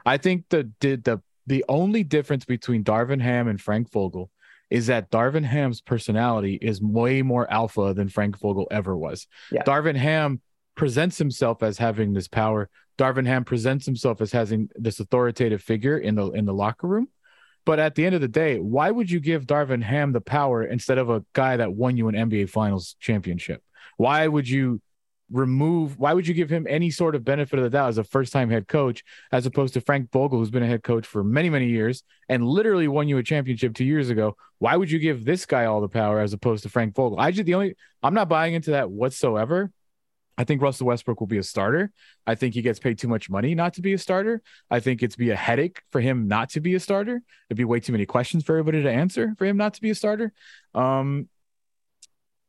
I 0.05 0.17
think 0.17 0.45
the 0.49 0.69
the 0.81 0.95
the 0.97 1.21
the 1.47 1.65
only 1.69 2.03
difference 2.03 2.45
between 2.45 2.83
Darvin 2.83 3.21
Ham 3.21 3.47
and 3.47 3.61
Frank 3.61 3.91
Vogel 3.91 4.31
is 4.69 4.87
that 4.87 5.11
Darvin 5.11 5.45
Ham's 5.45 5.81
personality 5.81 6.57
is 6.61 6.81
way 6.81 7.21
more 7.21 7.51
alpha 7.51 7.93
than 7.93 8.09
Frank 8.09 8.39
Vogel 8.39 8.67
ever 8.71 8.95
was. 8.95 9.27
Yeah. 9.51 9.63
Darvin 9.63 9.95
Ham 9.95 10.41
presents 10.75 11.17
himself 11.17 11.63
as 11.63 11.77
having 11.77 12.13
this 12.13 12.27
power. 12.27 12.69
Darvin 12.97 13.27
Ham 13.27 13.43
presents 13.43 13.85
himself 13.85 14.21
as 14.21 14.31
having 14.31 14.69
this 14.75 14.99
authoritative 14.99 15.61
figure 15.61 15.97
in 15.97 16.15
the 16.15 16.31
in 16.31 16.45
the 16.45 16.53
locker 16.53 16.87
room. 16.87 17.07
But 17.65 17.79
at 17.79 17.95
the 17.95 18.05
end 18.05 18.13
of 18.13 18.21
the 18.21 18.27
day, 18.27 18.59
why 18.59 18.91
would 18.91 19.09
you 19.09 19.19
give 19.19 19.47
Darvin 19.47 19.81
Ham 19.81 20.11
the 20.11 20.21
power 20.21 20.63
instead 20.63 20.99
of 20.99 21.09
a 21.09 21.25
guy 21.33 21.57
that 21.57 21.73
won 21.73 21.97
you 21.97 22.07
an 22.07 22.15
NBA 22.15 22.49
Finals 22.49 22.95
championship? 22.99 23.63
Why 23.97 24.27
would 24.27 24.47
you 24.47 24.81
remove 25.31 25.97
why 25.97 26.13
would 26.13 26.27
you 26.27 26.33
give 26.33 26.49
him 26.49 26.67
any 26.69 26.91
sort 26.91 27.15
of 27.15 27.25
benefit 27.25 27.57
of 27.57 27.63
the 27.63 27.69
doubt 27.69 27.89
as 27.89 27.97
a 27.97 28.03
first 28.03 28.31
time 28.31 28.49
head 28.49 28.67
coach 28.67 29.03
as 29.31 29.45
opposed 29.45 29.73
to 29.73 29.81
Frank 29.81 30.11
Vogel 30.11 30.37
who's 30.37 30.51
been 30.51 30.61
a 30.63 30.67
head 30.67 30.83
coach 30.83 31.07
for 31.07 31.23
many 31.23 31.49
many 31.49 31.67
years 31.67 32.03
and 32.29 32.45
literally 32.45 32.87
won 32.87 33.07
you 33.07 33.17
a 33.17 33.23
championship 33.23 33.73
2 33.73 33.83
years 33.83 34.09
ago 34.09 34.35
why 34.59 34.75
would 34.75 34.91
you 34.91 34.99
give 34.99 35.25
this 35.25 35.45
guy 35.45 35.65
all 35.65 35.81
the 35.81 35.89
power 35.89 36.19
as 36.19 36.33
opposed 36.33 36.61
to 36.63 36.69
Frank 36.69 36.95
Vogel 36.95 37.19
I 37.19 37.31
just 37.31 37.45
the 37.45 37.55
only 37.55 37.75
I'm 38.03 38.13
not 38.13 38.29
buying 38.29 38.53
into 38.53 38.71
that 38.71 38.91
whatsoever 38.91 39.71
I 40.37 40.43
think 40.43 40.61
Russell 40.61 40.87
Westbrook 40.87 41.19
will 41.19 41.27
be 41.27 41.37
a 41.37 41.43
starter. 41.43 41.91
I 42.27 42.35
think 42.35 42.53
he 42.53 42.61
gets 42.61 42.79
paid 42.79 42.99
too 42.99 43.07
much 43.07 43.29
money 43.29 43.55
not 43.55 43.75
to 43.75 43.81
be 43.81 43.93
a 43.93 43.97
starter. 43.97 44.41
I 44.69 44.79
think 44.79 45.01
it's 45.01 45.15
be 45.15 45.29
a 45.29 45.35
headache 45.35 45.81
for 45.91 46.01
him 46.01 46.27
not 46.27 46.49
to 46.51 46.59
be 46.59 46.75
a 46.75 46.79
starter. 46.79 47.21
It'd 47.49 47.57
be 47.57 47.63
way 47.63 47.79
too 47.79 47.93
many 47.93 48.05
questions 48.05 48.43
for 48.43 48.53
everybody 48.57 48.83
to 48.83 48.91
answer 48.91 49.33
for 49.37 49.45
him 49.45 49.57
not 49.57 49.75
to 49.75 49.81
be 49.81 49.91
a 49.91 49.95
starter. 49.95 50.33
Um, 50.73 51.29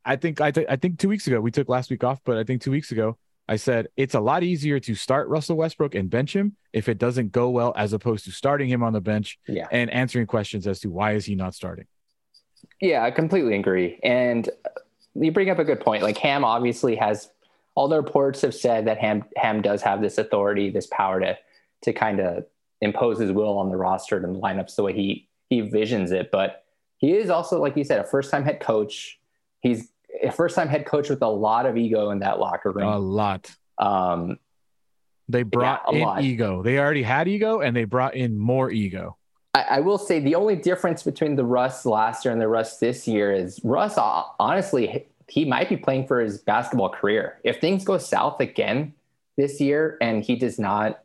I 0.07 0.15
think 0.15 0.41
I, 0.41 0.51
th- 0.51 0.67
I 0.69 0.77
think 0.77 0.99
two 0.99 1.09
weeks 1.09 1.27
ago 1.27 1.41
we 1.41 1.51
took 1.51 1.67
last 1.69 1.89
week 1.89 2.03
off, 2.03 2.21
but 2.23 2.37
I 2.37 2.43
think 2.43 2.61
two 2.61 2.71
weeks 2.71 2.91
ago 2.91 3.17
I 3.47 3.57
said 3.57 3.87
it's 3.97 4.15
a 4.15 4.19
lot 4.19 4.41
easier 4.43 4.79
to 4.79 4.95
start 4.95 5.27
Russell 5.27 5.57
Westbrook 5.57 5.95
and 5.95 6.09
bench 6.09 6.35
him 6.35 6.55
if 6.73 6.87
it 6.89 6.97
doesn't 6.97 7.31
go 7.31 7.49
well, 7.49 7.73
as 7.75 7.93
opposed 7.93 8.25
to 8.25 8.31
starting 8.31 8.69
him 8.69 8.83
on 8.83 8.93
the 8.93 9.01
bench 9.01 9.37
yeah. 9.47 9.67
and 9.71 9.89
answering 9.89 10.25
questions 10.25 10.65
as 10.65 10.79
to 10.79 10.89
why 10.89 11.13
is 11.13 11.25
he 11.25 11.35
not 11.35 11.53
starting. 11.53 11.85
Yeah, 12.81 13.03
I 13.03 13.11
completely 13.11 13.55
agree. 13.55 13.99
And 14.03 14.49
you 15.13 15.31
bring 15.31 15.49
up 15.49 15.59
a 15.59 15.63
good 15.63 15.79
point. 15.79 16.03
Like 16.03 16.17
Ham 16.17 16.45
obviously 16.45 16.95
has 16.95 17.29
all 17.75 17.87
the 17.87 17.97
reports 17.97 18.41
have 18.41 18.55
said 18.55 18.87
that 18.87 18.97
Ham 18.99 19.25
Ham 19.35 19.61
does 19.61 19.81
have 19.81 20.01
this 20.01 20.17
authority, 20.17 20.69
this 20.69 20.87
power 20.87 21.19
to 21.19 21.37
to 21.83 21.93
kind 21.93 22.19
of 22.19 22.45
impose 22.81 23.19
his 23.19 23.31
will 23.31 23.57
on 23.57 23.69
the 23.69 23.77
roster 23.77 24.17
and 24.17 24.35
the 24.35 24.39
lineups 24.39 24.75
the 24.75 24.83
way 24.83 24.93
he 24.93 25.27
he 25.49 25.61
visions 25.61 26.11
it. 26.11 26.31
But 26.31 26.63
he 26.97 27.13
is 27.13 27.29
also, 27.29 27.61
like 27.61 27.77
you 27.77 27.83
said, 27.83 27.99
a 27.99 28.03
first 28.03 28.31
time 28.31 28.43
head 28.43 28.59
coach. 28.59 29.19
He's 29.61 29.89
first 30.35 30.55
time 30.55 30.67
head 30.67 30.85
coach 30.85 31.09
with 31.09 31.21
a 31.21 31.27
lot 31.27 31.65
of 31.65 31.77
ego 31.77 32.09
in 32.11 32.19
that 32.19 32.39
locker 32.39 32.71
room. 32.71 32.87
A 32.87 32.97
lot. 32.99 33.51
Um, 33.77 34.39
They 35.29 35.43
brought 35.43 35.81
a 35.87 35.91
in 35.95 36.01
lot. 36.01 36.23
ego. 36.23 36.63
They 36.63 36.79
already 36.79 37.03
had 37.03 37.27
ego, 37.27 37.59
and 37.61 37.75
they 37.75 37.83
brought 37.85 38.15
in 38.15 38.37
more 38.37 38.71
ego. 38.71 39.17
I, 39.53 39.61
I 39.61 39.79
will 39.81 39.97
say 39.97 40.19
the 40.19 40.35
only 40.35 40.55
difference 40.55 41.03
between 41.03 41.35
the 41.35 41.43
Russ 41.45 41.85
last 41.85 42.23
year 42.25 42.31
and 42.31 42.41
the 42.41 42.47
Russ 42.47 42.77
this 42.77 43.07
year 43.07 43.31
is 43.33 43.59
Russ, 43.63 43.97
uh, 43.97 44.23
honestly, 44.39 45.05
he 45.27 45.45
might 45.45 45.67
be 45.67 45.77
playing 45.77 46.07
for 46.07 46.21
his 46.21 46.37
basketball 46.39 46.89
career. 46.89 47.39
If 47.43 47.59
things 47.59 47.83
go 47.83 47.97
south 47.97 48.39
again 48.39 48.93
this 49.35 49.59
year 49.59 49.97
and 50.01 50.23
he 50.23 50.35
does 50.37 50.57
not, 50.57 51.01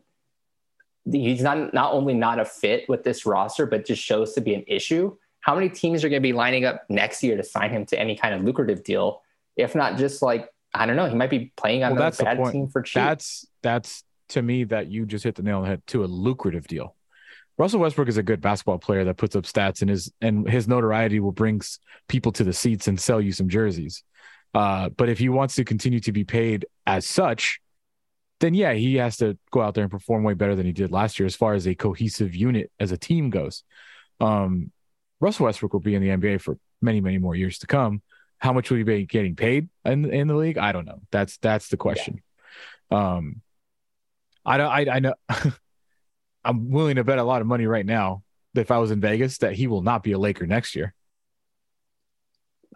he's 1.11 1.43
not 1.43 1.75
not 1.75 1.93
only 1.93 2.15
not 2.15 2.39
a 2.39 2.45
fit 2.45 2.89
with 2.89 3.03
this 3.03 3.27
roster, 3.27 3.67
but 3.67 3.85
just 3.85 4.01
shows 4.03 4.35
to 4.35 4.41
be 4.41 4.55
an 4.55 4.65
issue. 4.69 5.17
How 5.43 5.55
many 5.55 5.69
teams 5.69 6.03
are 6.05 6.09
going 6.09 6.23
to 6.23 6.27
be 6.27 6.33
lining 6.33 6.65
up 6.65 6.85
next 6.89 7.23
year 7.23 7.37
to 7.37 7.45
sign 7.45 7.71
him 7.71 7.85
to 7.87 7.99
any 7.99 8.17
kind 8.17 8.35
of 8.35 8.43
lucrative 8.43 8.83
deal? 8.83 9.23
If 9.57 9.75
not 9.75 9.99
just 9.99 10.23
like 10.23 10.49
I 10.75 10.87
don't 10.87 10.97
know, 10.97 11.09
he 11.09 11.15
might 11.15 11.31
be 11.31 11.53
playing 11.57 11.85
on 11.85 11.93
Well, 11.93 12.01
a 12.01 12.05
that's 12.07 12.19
the 12.19 12.25
bad 12.25 12.51
team 12.51 12.69
for 12.69 12.83
cheap. 12.83 12.95
That's 12.95 13.47
that's 13.63 14.05
to 14.31 14.41
me 14.41 14.65
that 14.65 14.91
you 14.91 15.05
just 15.05 15.25
hit 15.25 15.35
the 15.35 15.43
nail 15.43 15.59
on 15.59 15.63
the 15.65 15.69
head 15.69 15.87
to 15.89 16.05
a 16.05 16.07
lucrative 16.07 16.67
deal. 16.67 16.97
Russell 17.59 17.81
Westbrook 17.81 18.09
is 18.09 18.17
a 18.17 18.23
good 18.23 18.41
basketball 18.41 18.79
player 18.79 19.05
that 19.05 19.19
puts 19.19 19.37
up 19.37 19.45
stats 19.45 19.83
and 19.83 19.91
his 19.91 20.11
and 20.21 20.49
his 20.49 20.67
notoriety 20.67 21.21
will 21.21 21.33
bring 21.33 21.61
people 22.09 22.33
to 22.33 22.45
the 22.45 22.53
seats 22.53 22.89
and 22.89 22.99
sell 22.99 23.21
you 23.21 23.33
some 23.33 23.49
jerseys. 23.49 24.03
Uh, 24.55 24.89
but 24.91 25.09
if 25.09 25.19
he 25.19 25.29
wants 25.29 25.55
to 25.57 25.65
continue 25.65 26.01
to 26.01 26.13
be 26.13 26.25
paid 26.25 26.67
as 26.87 27.07
such, 27.07 27.61
then 28.41 28.55
yeah, 28.55 28.73
he 28.73 28.97
has 28.97 29.17
to 29.19 29.39
go 29.51 29.61
out 29.61 29.75
there 29.75 29.85
and 29.85 29.91
perform 29.91 30.25
way 30.25 30.35
better 30.35 30.55
than 30.55 30.67
he 30.67 30.73
did 30.73 30.91
last 30.91 31.19
year 31.19 31.27
as 31.27 31.37
far 31.37 31.55
as 31.55 31.67
a 31.67 31.75
cohesive 31.75 32.35
unit 32.35 32.71
as 32.81 32.93
a 32.93 32.99
team 32.99 33.31
goes. 33.31 33.65
Um, 34.21 34.71
Russell 35.23 35.47
Westbrook 35.47 35.73
will 35.73 35.81
be 35.81 35.95
in 35.95 36.03
the 36.03 36.09
NBA 36.09 36.41
for 36.41 36.59
many, 36.81 37.01
many 37.01 37.19
more 37.19 37.37
years 37.37 37.59
to 37.61 37.69
come. 37.69 38.03
How 38.39 38.53
much 38.53 38.69
will 38.71 38.79
he 38.79 38.83
be 38.83 39.07
getting 39.07 39.37
paid 39.37 39.69
in 39.85 40.13
in 40.13 40.27
the 40.27 40.35
league? 40.35 40.59
I 40.59 40.73
don't 40.73 40.85
know. 40.85 41.01
That's 41.13 41.37
that's 41.39 41.69
the 41.69 41.77
question. 41.77 42.23
Um, 42.91 43.41
I 44.45 44.57
don't. 44.57 44.69
I 44.69 44.97
I 44.97 44.99
know. 44.99 45.15
I'm 46.45 46.71
willing 46.71 46.97
to 46.97 47.05
bet 47.05 47.19
a 47.19 47.23
lot 47.23 47.41
of 47.41 47.47
money 47.47 47.67
right 47.67 47.87
now 47.87 48.25
that 48.55 48.63
if 48.63 48.73
I 48.73 48.79
was 48.79 48.91
in 48.91 49.01
Vegas 49.01 49.39
that 49.39 49.55
he 49.55 49.69
will 49.69 49.83
not 49.83 50.03
be 50.03 50.11
a 50.11 50.19
Laker 50.19 50.45
next 50.45 50.75
year. 50.75 50.93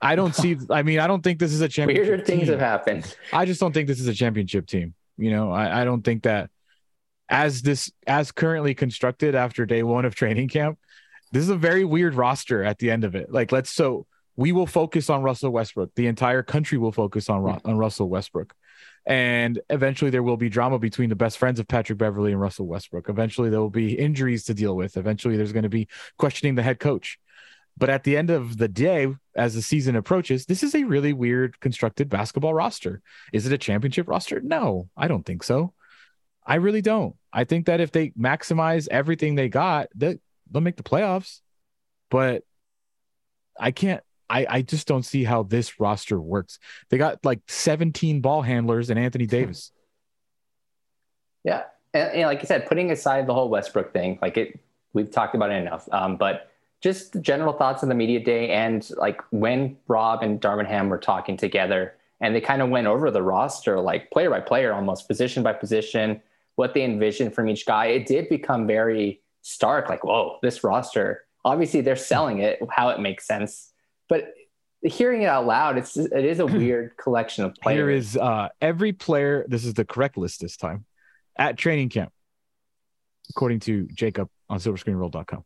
I 0.00 0.14
don't 0.14 0.34
see. 0.34 0.56
I 0.70 0.84
mean, 0.84 1.00
I 1.00 1.08
don't 1.08 1.22
think 1.22 1.40
this 1.40 1.52
is 1.52 1.60
a 1.62 1.68
championship. 1.76 2.06
Weirder 2.06 2.24
things 2.24 2.42
team. 2.42 2.50
have 2.50 2.60
happened. 2.60 3.16
I 3.32 3.44
just 3.44 3.58
don't 3.58 3.72
think 3.72 3.88
this 3.88 3.98
is 3.98 4.06
a 4.06 4.14
championship 4.14 4.68
team. 4.68 4.94
You 5.18 5.32
know, 5.32 5.50
I, 5.50 5.82
I 5.82 5.84
don't 5.84 6.02
think 6.02 6.22
that 6.22 6.50
as 7.28 7.62
this 7.62 7.90
as 8.06 8.30
currently 8.30 8.74
constructed 8.76 9.34
after 9.34 9.66
day 9.66 9.82
one 9.82 10.04
of 10.04 10.14
training 10.14 10.48
camp, 10.48 10.78
this 11.32 11.42
is 11.42 11.50
a 11.50 11.56
very 11.56 11.84
weird 11.84 12.14
roster 12.14 12.62
at 12.62 12.78
the 12.78 12.90
end 12.90 13.04
of 13.04 13.14
it. 13.14 13.30
Like, 13.32 13.52
let's 13.52 13.70
so 13.70 14.06
we 14.36 14.52
will 14.52 14.66
focus 14.66 15.10
on 15.10 15.22
Russell 15.22 15.50
Westbrook. 15.50 15.94
The 15.94 16.06
entire 16.06 16.42
country 16.42 16.78
will 16.78 16.92
focus 16.92 17.28
on 17.28 17.42
Ru- 17.42 17.52
mm-hmm. 17.52 17.68
on 17.68 17.78
Russell 17.78 18.08
Westbrook. 18.08 18.54
And 19.06 19.60
eventually 19.70 20.10
there 20.10 20.22
will 20.22 20.36
be 20.36 20.48
drama 20.48 20.78
between 20.78 21.08
the 21.08 21.16
best 21.16 21.38
friends 21.38 21.60
of 21.60 21.68
Patrick 21.68 21.98
Beverley 21.98 22.32
and 22.32 22.40
Russell 22.40 22.66
Westbrook. 22.66 23.08
Eventually 23.08 23.50
there 23.50 23.60
will 23.60 23.70
be 23.70 23.98
injuries 23.98 24.44
to 24.44 24.54
deal 24.54 24.76
with. 24.76 24.96
Eventually 24.96 25.36
there's 25.36 25.52
going 25.52 25.62
to 25.62 25.68
be 25.68 25.88
questioning 26.18 26.54
the 26.54 26.62
head 26.62 26.80
coach. 26.80 27.18
But 27.78 27.90
at 27.90 28.04
the 28.04 28.16
end 28.16 28.30
of 28.30 28.56
the 28.56 28.68
day, 28.68 29.14
as 29.34 29.54
the 29.54 29.62
season 29.62 29.96
approaches, 29.96 30.46
this 30.46 30.62
is 30.62 30.74
a 30.74 30.84
really 30.84 31.12
weird 31.12 31.60
constructed 31.60 32.08
basketball 32.08 32.54
roster. 32.54 33.02
Is 33.32 33.46
it 33.46 33.52
a 33.52 33.58
championship 33.58 34.08
roster? 34.08 34.40
No, 34.40 34.88
I 34.96 35.08
don't 35.08 35.24
think 35.24 35.42
so. 35.42 35.72
I 36.44 36.56
really 36.56 36.80
don't. 36.80 37.16
I 37.32 37.44
think 37.44 37.66
that 37.66 37.80
if 37.80 37.92
they 37.92 38.10
maximize 38.10 38.88
everything 38.90 39.34
they 39.34 39.48
got, 39.48 39.88
they, 39.94 40.18
they'll 40.50 40.62
make 40.62 40.76
the 40.76 40.82
playoffs. 40.82 41.40
But 42.10 42.42
I 43.58 43.70
can't, 43.70 44.02
I, 44.28 44.46
I 44.48 44.62
just 44.62 44.86
don't 44.86 45.04
see 45.04 45.24
how 45.24 45.42
this 45.42 45.80
roster 45.80 46.20
works. 46.20 46.58
They 46.90 46.98
got 46.98 47.24
like 47.24 47.40
17 47.48 48.20
ball 48.20 48.42
handlers 48.42 48.90
and 48.90 48.98
Anthony 48.98 49.26
Davis. 49.26 49.72
Yeah, 51.44 51.62
and, 51.94 52.10
and 52.10 52.22
like 52.22 52.40
I 52.40 52.42
said, 52.42 52.66
putting 52.66 52.90
aside 52.90 53.28
the 53.28 53.32
whole 53.32 53.48
Westbrook 53.48 53.92
thing, 53.92 54.18
like 54.20 54.36
it, 54.36 54.58
we've 54.94 55.12
talked 55.12 55.36
about 55.36 55.52
it 55.52 55.62
enough. 55.62 55.88
Um, 55.92 56.16
but 56.16 56.50
just 56.80 57.20
general 57.20 57.52
thoughts 57.52 57.84
on 57.84 57.88
the 57.88 57.94
media 57.94 58.18
day 58.18 58.50
and 58.50 58.90
like 58.96 59.20
when 59.30 59.76
Rob 59.86 60.24
and 60.24 60.40
Darvin 60.40 60.66
Ham 60.66 60.88
were 60.88 60.98
talking 60.98 61.36
together, 61.36 61.94
and 62.20 62.34
they 62.34 62.40
kind 62.40 62.62
of 62.62 62.70
went 62.70 62.86
over 62.86 63.10
the 63.10 63.22
roster, 63.22 63.78
like 63.78 64.10
player 64.10 64.30
by 64.30 64.40
player, 64.40 64.72
almost 64.72 65.06
position 65.06 65.42
by 65.42 65.52
position, 65.52 66.20
what 66.56 66.74
they 66.74 66.82
envisioned 66.82 67.34
from 67.34 67.48
each 67.48 67.66
guy. 67.66 67.86
It 67.86 68.06
did 68.06 68.28
become 68.28 68.66
very 68.66 69.20
stark. 69.46 69.88
Like, 69.88 70.04
whoa, 70.04 70.38
this 70.42 70.64
roster. 70.64 71.24
Obviously, 71.44 71.80
they're 71.80 71.96
selling 71.96 72.40
it 72.40 72.58
how 72.70 72.88
it 72.88 73.00
makes 73.00 73.26
sense, 73.26 73.72
but 74.08 74.32
hearing 74.82 75.22
it 75.22 75.26
out 75.26 75.46
loud, 75.46 75.78
it's 75.78 75.96
it 75.96 76.24
is 76.24 76.40
a 76.40 76.46
weird 76.46 76.96
collection 76.96 77.44
of 77.44 77.54
players. 77.54 77.78
Here 77.78 77.90
is 77.90 78.16
uh, 78.16 78.48
every 78.60 78.92
player. 78.92 79.44
This 79.48 79.64
is 79.64 79.74
the 79.74 79.84
correct 79.84 80.16
list 80.16 80.40
this 80.40 80.56
time 80.56 80.84
at 81.38 81.56
training 81.56 81.90
camp, 81.90 82.12
according 83.30 83.60
to 83.60 83.86
Jacob 83.94 84.28
on 84.48 84.58
silverscreenroll.com. 84.58 85.44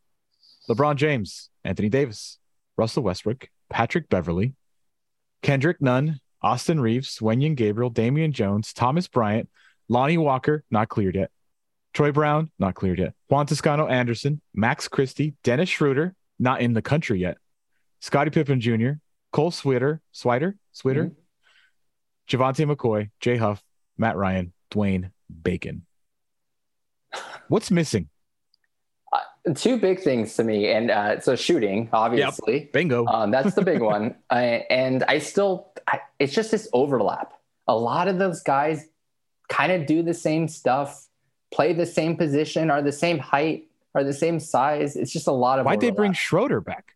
LeBron 0.71 0.97
James, 0.97 1.51
Anthony 1.65 1.89
Davis, 1.89 2.39
Russell 2.77 3.03
Westbrook, 3.03 3.49
Patrick 3.69 4.09
Beverley, 4.09 4.55
Kendrick 5.43 5.81
Nunn, 5.83 6.21
Austin 6.43 6.81
Reaves, 6.81 7.19
Wenyen 7.19 7.57
Gabriel, 7.57 7.91
Damian 7.91 8.33
Jones, 8.33 8.73
Thomas 8.73 9.09
Bryant, 9.09 9.49
Lonnie 9.89 10.19
Walker, 10.19 10.65
not 10.71 10.89
cleared 10.89 11.17
yet. 11.17 11.31
Troy 11.93 12.13
Brown, 12.13 12.51
not 12.59 12.75
cleared 12.75 12.99
yet. 12.99 13.15
Juan 13.29 13.47
Toscano 13.47 13.87
Anderson, 13.87 14.41
Max 14.55 14.89
Christie, 14.89 15.35
Dennis 15.43 15.69
Schroeder, 15.69 16.15
not 16.39 16.61
in 16.61 16.73
the 16.73 16.83
country 16.83 17.21
yet. 17.21 17.39
Scotty 18.01 18.31
Pippen 18.31 18.61
Jr., 18.61 18.93
Cole 19.33 19.51
Swider, 19.51 20.01
Swider, 20.15 20.55
Swider, 20.75 21.13
Javante 22.29 22.73
McCoy, 22.73 23.11
Jay 23.21 23.37
Huff, 23.37 23.63
Matt 23.99 24.17
Ryan, 24.17 24.53
Dwayne 24.71 25.11
Bacon. 25.43 25.85
What's 27.49 27.71
missing? 27.71 28.09
two 29.55 29.79
big 29.79 30.01
things 30.01 30.37
to 30.37 30.45
me 30.45 30.71
and 30.71 30.91
uh, 30.91 31.19
so 31.19 31.35
shooting 31.35 31.89
obviously 31.95 32.69
Bingo. 32.75 33.07
um, 33.07 33.31
that's 33.31 33.55
the 33.55 33.63
big 33.63 33.81
one 33.81 34.15
I, 34.31 34.67
and 34.69 35.03
i 35.05 35.19
still 35.19 35.73
I, 35.89 36.01
it's 36.19 36.35
just 36.35 36.51
this 36.51 36.69
overlap 36.75 37.33
a 37.67 37.75
lot 37.75 38.07
of 38.07 38.19
those 38.19 38.43
guys 38.43 38.87
kind 39.49 39.73
of 39.73 39.87
do 39.87 40.03
the 40.03 40.13
same 40.13 40.47
stuff 40.47 41.07
play 41.51 41.73
the 41.73 41.87
same 41.87 42.17
position 42.17 42.71
are 42.71 42.83
the 42.83 42.93
same 42.93 43.19
height 43.19 43.67
are 43.95 44.05
the 44.05 44.13
same 44.13 44.39
size 44.39 44.97
it's 44.97 45.13
just 45.13 45.27
a 45.27 45.33
lot 45.33 45.59
of 45.59 45.67
Why'd 45.67 45.81
they 45.81 45.91
bring. 45.91 46.13
Schroeder 46.13 46.61
back? 46.61 46.95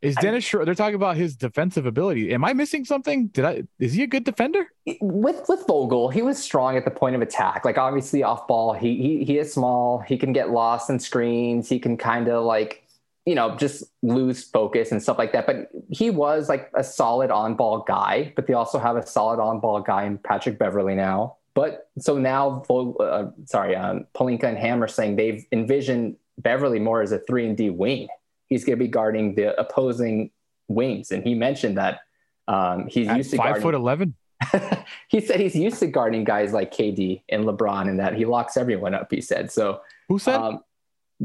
Is 0.00 0.16
I- 0.18 0.20
Dennis 0.20 0.42
Schroeder? 0.44 0.64
They're 0.64 0.74
talking 0.74 0.96
about 0.96 1.16
his 1.16 1.36
defensive 1.36 1.86
ability. 1.86 2.34
Am 2.34 2.44
I 2.44 2.52
missing 2.54 2.84
something? 2.84 3.28
Did 3.28 3.44
I? 3.44 3.62
Is 3.78 3.92
he 3.92 4.02
a 4.02 4.08
good 4.08 4.24
defender? 4.24 4.66
with 5.00 5.48
with 5.48 5.64
Vogel, 5.68 6.08
he 6.08 6.22
was 6.22 6.42
strong 6.42 6.76
at 6.76 6.84
the 6.84 6.90
point 6.90 7.14
of 7.14 7.22
attack. 7.22 7.64
Like 7.64 7.78
obviously 7.78 8.24
off 8.24 8.48
ball, 8.48 8.72
he 8.72 8.96
he 8.96 9.24
he 9.24 9.38
is 9.38 9.52
small. 9.52 10.00
He 10.00 10.18
can 10.18 10.32
get 10.32 10.50
lost 10.50 10.90
in 10.90 10.98
screens. 10.98 11.68
He 11.68 11.78
can 11.78 11.96
kind 11.96 12.26
of 12.28 12.44
like 12.44 12.82
you 13.26 13.36
know 13.36 13.54
just 13.56 13.84
lose 14.02 14.42
focus 14.42 14.90
and 14.90 15.00
stuff 15.00 15.18
like 15.18 15.32
that. 15.34 15.46
But 15.46 15.68
he 15.88 16.10
was 16.10 16.48
like 16.48 16.68
a 16.74 16.82
solid 16.82 17.30
on 17.30 17.54
ball 17.54 17.84
guy. 17.86 18.32
But 18.34 18.48
they 18.48 18.54
also 18.54 18.80
have 18.80 18.96
a 18.96 19.06
solid 19.06 19.40
on 19.40 19.60
ball 19.60 19.82
guy 19.82 20.02
in 20.02 20.18
Patrick 20.18 20.58
Beverley 20.58 20.96
now. 20.96 21.36
But 21.54 21.88
so 21.98 22.16
now, 22.18 22.62
uh, 22.70 23.26
sorry, 23.44 23.76
um, 23.76 24.06
Pelinka 24.14 24.44
and 24.44 24.56
Ham 24.56 24.82
are 24.82 24.88
saying 24.88 25.16
they've 25.16 25.44
envisioned 25.52 26.16
Beverley 26.38 26.78
more 26.78 27.02
as 27.02 27.12
a 27.12 27.18
three 27.18 27.46
and 27.46 27.56
D 27.56 27.70
wing. 27.70 28.08
He's 28.48 28.64
going 28.64 28.78
to 28.78 28.84
be 28.84 28.88
guarding 28.88 29.34
the 29.34 29.58
opposing 29.60 30.30
wings, 30.68 31.10
and 31.10 31.22
he 31.22 31.34
mentioned 31.34 31.76
that 31.76 32.00
um, 32.48 32.86
he's 32.88 33.08
At 33.08 33.18
used 33.18 33.30
to 33.32 33.36
five 33.36 33.46
guarding 33.46 33.62
foot 33.62 33.74
eleven. 33.74 34.14
he 35.08 35.20
said 35.20 35.40
he's 35.40 35.54
used 35.54 35.78
to 35.78 35.86
guarding 35.86 36.24
guys 36.24 36.52
like 36.52 36.72
KD 36.74 37.22
and 37.28 37.44
LeBron 37.44 37.88
and 37.88 37.98
that 38.00 38.14
he 38.14 38.24
locks 38.24 38.56
everyone 38.56 38.94
up, 38.94 39.08
he 39.10 39.20
said. 39.20 39.52
So 39.52 39.80
Who 40.08 40.18
said? 40.18 40.34
um, 40.34 40.60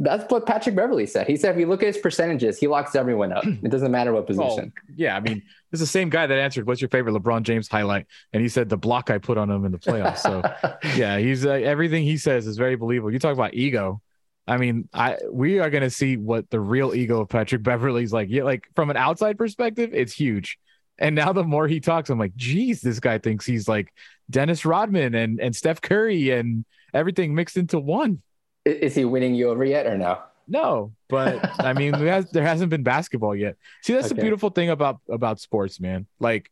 that's 0.04 0.30
what 0.32 0.46
Patrick 0.46 0.76
Beverley 0.76 1.08
said. 1.08 1.28
He 1.28 1.36
said 1.36 1.56
if 1.56 1.60
you 1.60 1.66
look 1.66 1.82
at 1.82 1.88
his 1.88 1.98
percentages, 1.98 2.58
he 2.58 2.68
locks 2.68 2.96
everyone 2.96 3.32
up. 3.32 3.46
It 3.46 3.70
doesn't 3.70 3.92
matter 3.92 4.14
what 4.14 4.28
position. 4.28 4.72
yeah, 4.96 5.16
I 5.16 5.20
mean, 5.20 5.42
it's 5.72 5.80
the 5.80 5.88
same 5.88 6.10
guy 6.10 6.28
that 6.28 6.38
answered, 6.38 6.68
"What's 6.68 6.82
your 6.82 6.90
favorite 6.90 7.14
LeBron 7.14 7.44
James 7.44 7.68
highlight?" 7.68 8.06
And 8.32 8.42
he 8.42 8.50
said 8.50 8.70
the 8.70 8.78
block 8.78 9.10
I 9.10 9.18
put 9.18 9.38
on 9.38 9.50
him 9.50 9.66
in 9.66 9.72
the 9.72 9.80
playoffs. 9.80 10.20
So 10.20 10.42
yeah, 10.96 11.18
he's 11.18 11.46
uh, 11.46 11.52
everything 11.52 12.04
he 12.04 12.18
says 12.18 12.46
is 12.46 12.58
very 12.58 12.76
believable. 12.76 13.12
You 13.12 13.20
talk 13.20 13.34
about 13.34 13.56
ego. 13.56 14.02
I 14.48 14.58
mean, 14.58 14.88
I 14.94 15.18
we 15.32 15.60
are 15.60 15.70
gonna 15.70 15.90
see 15.90 16.16
what 16.16 16.50
the 16.50 16.60
real 16.60 16.94
ego 16.94 17.22
of 17.22 17.30
Patrick 17.30 17.64
Beverley's 17.64 18.14
like. 18.14 18.30
Yeah, 18.30 18.44
like 18.44 18.68
from 18.76 18.90
an 18.90 18.98
outside 18.98 19.38
perspective, 19.38 19.90
it's 19.94 20.14
huge. 20.14 20.60
And 21.00 21.16
now 21.16 21.34
the 21.34 21.44
more 21.44 21.68
he 21.68 21.80
talks, 21.80 22.10
I'm 22.10 22.18
like, 22.20 22.36
geez, 22.36 22.82
this 22.82 23.00
guy 23.00 23.18
thinks 23.18 23.46
he's 23.46 23.68
like 23.68 23.94
Dennis 24.30 24.64
Rodman 24.64 25.16
and 25.16 25.40
and 25.40 25.56
Steph 25.56 25.82
Curry 25.82 26.32
and 26.32 26.66
everything 26.94 27.34
mixed 27.36 27.58
into 27.58 27.80
one. 27.80 28.22
Is 28.68 28.96
he 28.96 29.06
winning 29.06 29.36
you 29.36 29.50
over 29.50 29.64
yet 29.66 29.86
or 29.88 29.98
no? 29.98 30.20
No, 30.48 30.94
but 31.10 31.60
I 31.60 31.74
mean, 31.74 31.92
there, 31.92 32.12
has, 32.12 32.32
there 32.32 32.44
hasn't 32.44 32.70
been 32.70 32.84
basketball 32.84 33.36
yet. 33.36 33.58
See, 33.82 33.94
that's 33.94 34.10
the 34.10 34.16
beautiful 34.16 34.50
thing 34.50 34.70
about 34.70 35.00
about 35.10 35.40
sports, 35.42 35.80
man. 35.80 36.08
Like, 36.20 36.50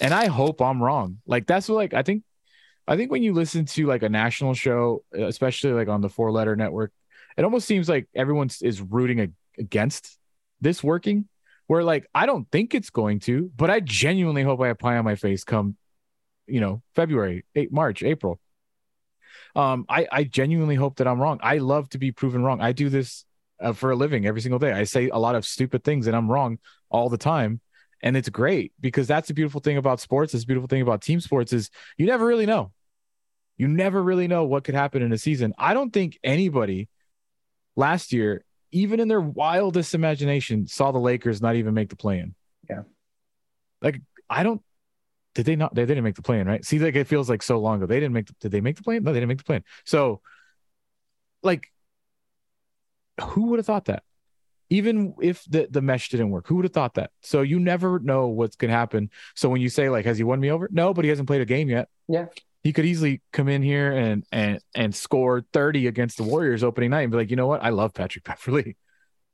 and 0.00 0.12
I 0.12 0.26
hope 0.26 0.60
I'm 0.60 0.82
wrong. 0.82 1.18
Like, 1.26 1.46
that's 1.46 1.68
what, 1.68 1.76
like, 1.76 1.94
I 1.94 2.02
think, 2.02 2.24
I 2.88 2.96
think 2.96 3.12
when 3.12 3.22
you 3.22 3.32
listen 3.32 3.66
to 3.66 3.86
like 3.86 4.02
a 4.02 4.08
national 4.08 4.54
show, 4.54 5.04
especially 5.12 5.72
like 5.72 5.88
on 5.88 6.00
the 6.00 6.08
Four 6.08 6.32
Letter 6.32 6.56
Network, 6.56 6.92
it 7.36 7.44
almost 7.44 7.68
seems 7.68 7.88
like 7.88 8.08
everyone 8.16 8.50
is 8.62 8.80
rooting 8.80 9.20
ag- 9.20 9.34
against 9.58 10.18
this 10.60 10.82
working. 10.82 11.28
where 11.70 11.84
like 11.84 12.04
I 12.12 12.26
don't 12.26 12.50
think 12.50 12.74
it's 12.74 12.90
going 12.90 13.20
to, 13.20 13.48
but 13.56 13.70
I 13.70 13.78
genuinely 13.78 14.42
hope 14.42 14.60
I 14.60 14.66
have 14.66 14.78
pie 14.80 14.96
on 14.96 15.04
my 15.04 15.14
face 15.14 15.44
come, 15.44 15.76
you 16.48 16.60
know, 16.60 16.82
February, 16.96 17.44
eight, 17.54 17.70
March, 17.70 18.02
April. 18.02 18.40
Um, 19.54 19.86
I 19.88 20.06
I 20.10 20.24
genuinely 20.24 20.76
hope 20.76 20.96
that 20.96 21.08
I'm 21.08 21.20
wrong. 21.20 21.40
I 21.42 21.58
love 21.58 21.88
to 21.90 21.98
be 21.98 22.12
proven 22.12 22.42
wrong. 22.42 22.60
I 22.60 22.72
do 22.72 22.88
this 22.88 23.24
uh, 23.60 23.72
for 23.72 23.90
a 23.90 23.96
living 23.96 24.26
every 24.26 24.40
single 24.40 24.58
day. 24.58 24.72
I 24.72 24.84
say 24.84 25.08
a 25.08 25.18
lot 25.18 25.34
of 25.34 25.44
stupid 25.44 25.84
things 25.84 26.06
and 26.06 26.16
I'm 26.16 26.30
wrong 26.30 26.58
all 26.88 27.08
the 27.08 27.18
time. 27.18 27.60
And 28.02 28.16
it's 28.16 28.30
great 28.30 28.72
because 28.80 29.06
that's 29.06 29.28
the 29.28 29.34
beautiful 29.34 29.60
thing 29.60 29.76
about 29.76 30.00
sports. 30.00 30.32
This 30.32 30.46
beautiful 30.46 30.68
thing 30.68 30.80
about 30.80 31.02
team 31.02 31.20
sports 31.20 31.52
is 31.52 31.70
you 31.98 32.06
never 32.06 32.26
really 32.26 32.46
know. 32.46 32.72
You 33.58 33.68
never 33.68 34.02
really 34.02 34.26
know 34.26 34.44
what 34.44 34.64
could 34.64 34.74
happen 34.74 35.02
in 35.02 35.12
a 35.12 35.18
season. 35.18 35.52
I 35.58 35.74
don't 35.74 35.92
think 35.92 36.18
anybody 36.24 36.88
last 37.76 38.10
year, 38.10 38.42
even 38.72 39.00
in 39.00 39.08
their 39.08 39.20
wildest 39.20 39.94
imagination, 39.94 40.66
saw 40.66 40.92
the 40.92 40.98
Lakers 40.98 41.42
not 41.42 41.56
even 41.56 41.74
make 41.74 41.90
the 41.90 41.96
play 41.96 42.20
in. 42.20 42.34
Yeah. 42.70 42.82
Like, 43.82 44.00
I 44.30 44.44
don't, 44.44 44.62
did 45.34 45.46
they 45.46 45.56
not? 45.56 45.74
They 45.74 45.86
didn't 45.86 46.04
make 46.04 46.16
the 46.16 46.22
plan, 46.22 46.46
right? 46.46 46.64
See, 46.64 46.78
like 46.78 46.96
it 46.96 47.06
feels 47.06 47.30
like 47.30 47.42
so 47.42 47.58
long 47.58 47.76
ago. 47.76 47.86
They 47.86 48.00
didn't 48.00 48.14
make, 48.14 48.26
the, 48.26 48.34
did 48.40 48.50
they 48.50 48.60
make 48.60 48.76
the 48.76 48.82
plan? 48.82 49.04
No, 49.04 49.12
they 49.12 49.20
didn't 49.20 49.28
make 49.28 49.38
the 49.38 49.44
plan. 49.44 49.64
So, 49.84 50.20
like, 51.42 51.64
who 53.20 53.48
would 53.48 53.58
have 53.58 53.66
thought 53.66 53.86
that? 53.86 54.02
Even 54.70 55.14
if 55.20 55.44
the, 55.48 55.68
the 55.70 55.82
mesh 55.82 56.10
didn't 56.10 56.30
work, 56.30 56.46
who 56.46 56.56
would 56.56 56.64
have 56.64 56.72
thought 56.72 56.94
that? 56.94 57.10
So 57.22 57.42
you 57.42 57.58
never 57.58 57.98
know 57.98 58.28
what's 58.28 58.56
going 58.56 58.70
to 58.70 58.76
happen. 58.76 59.10
So 59.34 59.48
when 59.48 59.60
you 59.60 59.68
say 59.68 59.88
like, 59.88 60.04
has 60.04 60.16
he 60.16 60.24
won 60.24 60.38
me 60.38 60.50
over? 60.50 60.68
No, 60.72 60.94
but 60.94 61.04
he 61.04 61.08
hasn't 61.08 61.26
played 61.26 61.40
a 61.40 61.46
game 61.46 61.68
yet. 61.68 61.88
Yeah. 62.08 62.26
He 62.62 62.72
could 62.72 62.84
easily 62.84 63.22
come 63.32 63.48
in 63.48 63.62
here 63.62 63.90
and 63.90 64.22
and 64.30 64.60
and 64.74 64.94
score 64.94 65.44
30 65.54 65.86
against 65.86 66.18
the 66.18 66.24
Warriors 66.24 66.62
opening 66.62 66.90
night 66.90 67.02
and 67.02 67.10
be 67.10 67.16
like, 67.16 67.30
you 67.30 67.36
know 67.36 67.46
what? 67.46 67.64
I 67.64 67.70
love 67.70 67.94
Patrick 67.94 68.24
Beverley. 68.24 68.76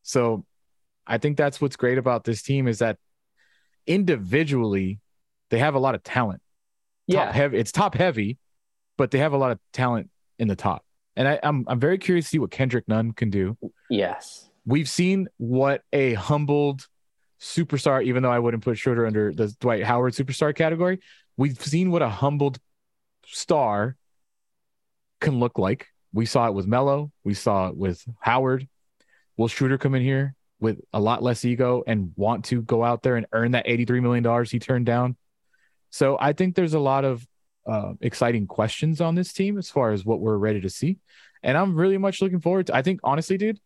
So 0.09 0.47
I 1.05 1.19
think 1.19 1.37
that's 1.37 1.61
what's 1.61 1.75
great 1.75 1.99
about 1.99 2.23
this 2.23 2.41
team 2.41 2.69
is 2.69 2.79
that 2.79 2.99
individually 3.89 5.01
they 5.51 5.59
have 5.59 5.75
a 5.75 5.79
lot 5.79 5.95
of 5.95 6.03
talent. 6.03 6.41
Yeah. 7.07 7.27
Top 7.27 7.35
heavy. 7.35 7.59
It's 7.59 7.73
top 7.73 7.95
heavy, 7.95 8.39
but 8.97 9.11
they 9.11 9.19
have 9.19 9.33
a 9.33 9.37
lot 9.37 9.53
of 9.53 9.59
talent 9.73 10.11
in 10.39 10.49
the 10.49 10.57
top. 10.57 10.85
And 11.17 11.27
I, 11.27 11.39
I'm 11.43 11.65
I'm 11.69 11.81
very 11.81 11.99
curious 11.99 12.27
to 12.27 12.31
see 12.31 12.39
what 12.39 12.51
Kendrick 12.51 12.87
Nunn 12.89 13.13
can 13.13 13.31
do. 13.31 13.57
Yes. 13.89 14.51
We've 14.67 14.89
seen 14.89 15.29
what 15.39 15.83
a 15.93 16.15
humbled 16.15 16.87
superstar, 17.41 18.03
even 18.05 18.23
though 18.23 18.31
I 18.31 18.39
wouldn't 18.39 18.65
put 18.65 18.79
Schroeder 18.79 19.07
under 19.07 19.33
the 19.33 19.55
Dwight 19.61 19.85
Howard 19.85 20.15
superstar 20.15 20.55
category, 20.55 21.01
we've 21.37 21.61
seen 21.61 21.91
what 21.91 22.03
a 22.03 22.09
humbled 22.09 22.59
star 23.27 23.97
can 25.21 25.39
look 25.39 25.59
like. 25.59 25.87
We 26.13 26.27
saw 26.27 26.49
it 26.49 26.55
with 26.55 26.67
Melo. 26.67 27.13
We 27.25 27.35
saw 27.35 27.69
it 27.69 27.77
with 27.77 28.05
Howard. 28.21 28.69
Will 29.37 29.49
Schroeder 29.49 29.79
come 29.79 29.95
in 29.95 30.03
here 30.03 30.35
with 30.61 30.81
a 30.93 31.01
lot 31.01 31.23
less 31.23 31.45
ego 31.45 31.83
and 31.87 32.13
want 32.17 32.47
to 32.47 32.63
go 32.63 32.83
out 32.83 33.03
there 33.03 33.17
and 33.17 33.27
earn 33.33 33.53
that 33.53 33.67
$83 33.67 34.03
million 34.03 34.45
he 34.45 34.59
turned 34.59 34.87
down? 34.87 35.17
So 35.97 36.19
I 36.21 36.35
think 36.35 36.55
there's 36.55 36.75
a 36.75 36.79
lot 36.79 37.07
of 37.07 37.27
uh, 37.67 37.95
exciting 38.03 38.47
questions 38.47 39.01
on 39.01 39.15
this 39.15 39.33
team 39.33 39.57
as 39.57 39.71
far 39.71 39.93
as 39.93 40.05
what 40.05 40.21
we're 40.21 40.37
ready 40.37 40.61
to 40.61 40.69
see. 40.69 40.99
And 41.43 41.57
I'm 41.57 41.75
really 41.75 41.97
much 41.97 42.21
looking 42.21 42.41
forward 42.41 42.67
to, 42.67 42.77
I 42.77 42.83
think, 42.83 43.01
honestly, 43.03 43.39
dude, 43.39 43.59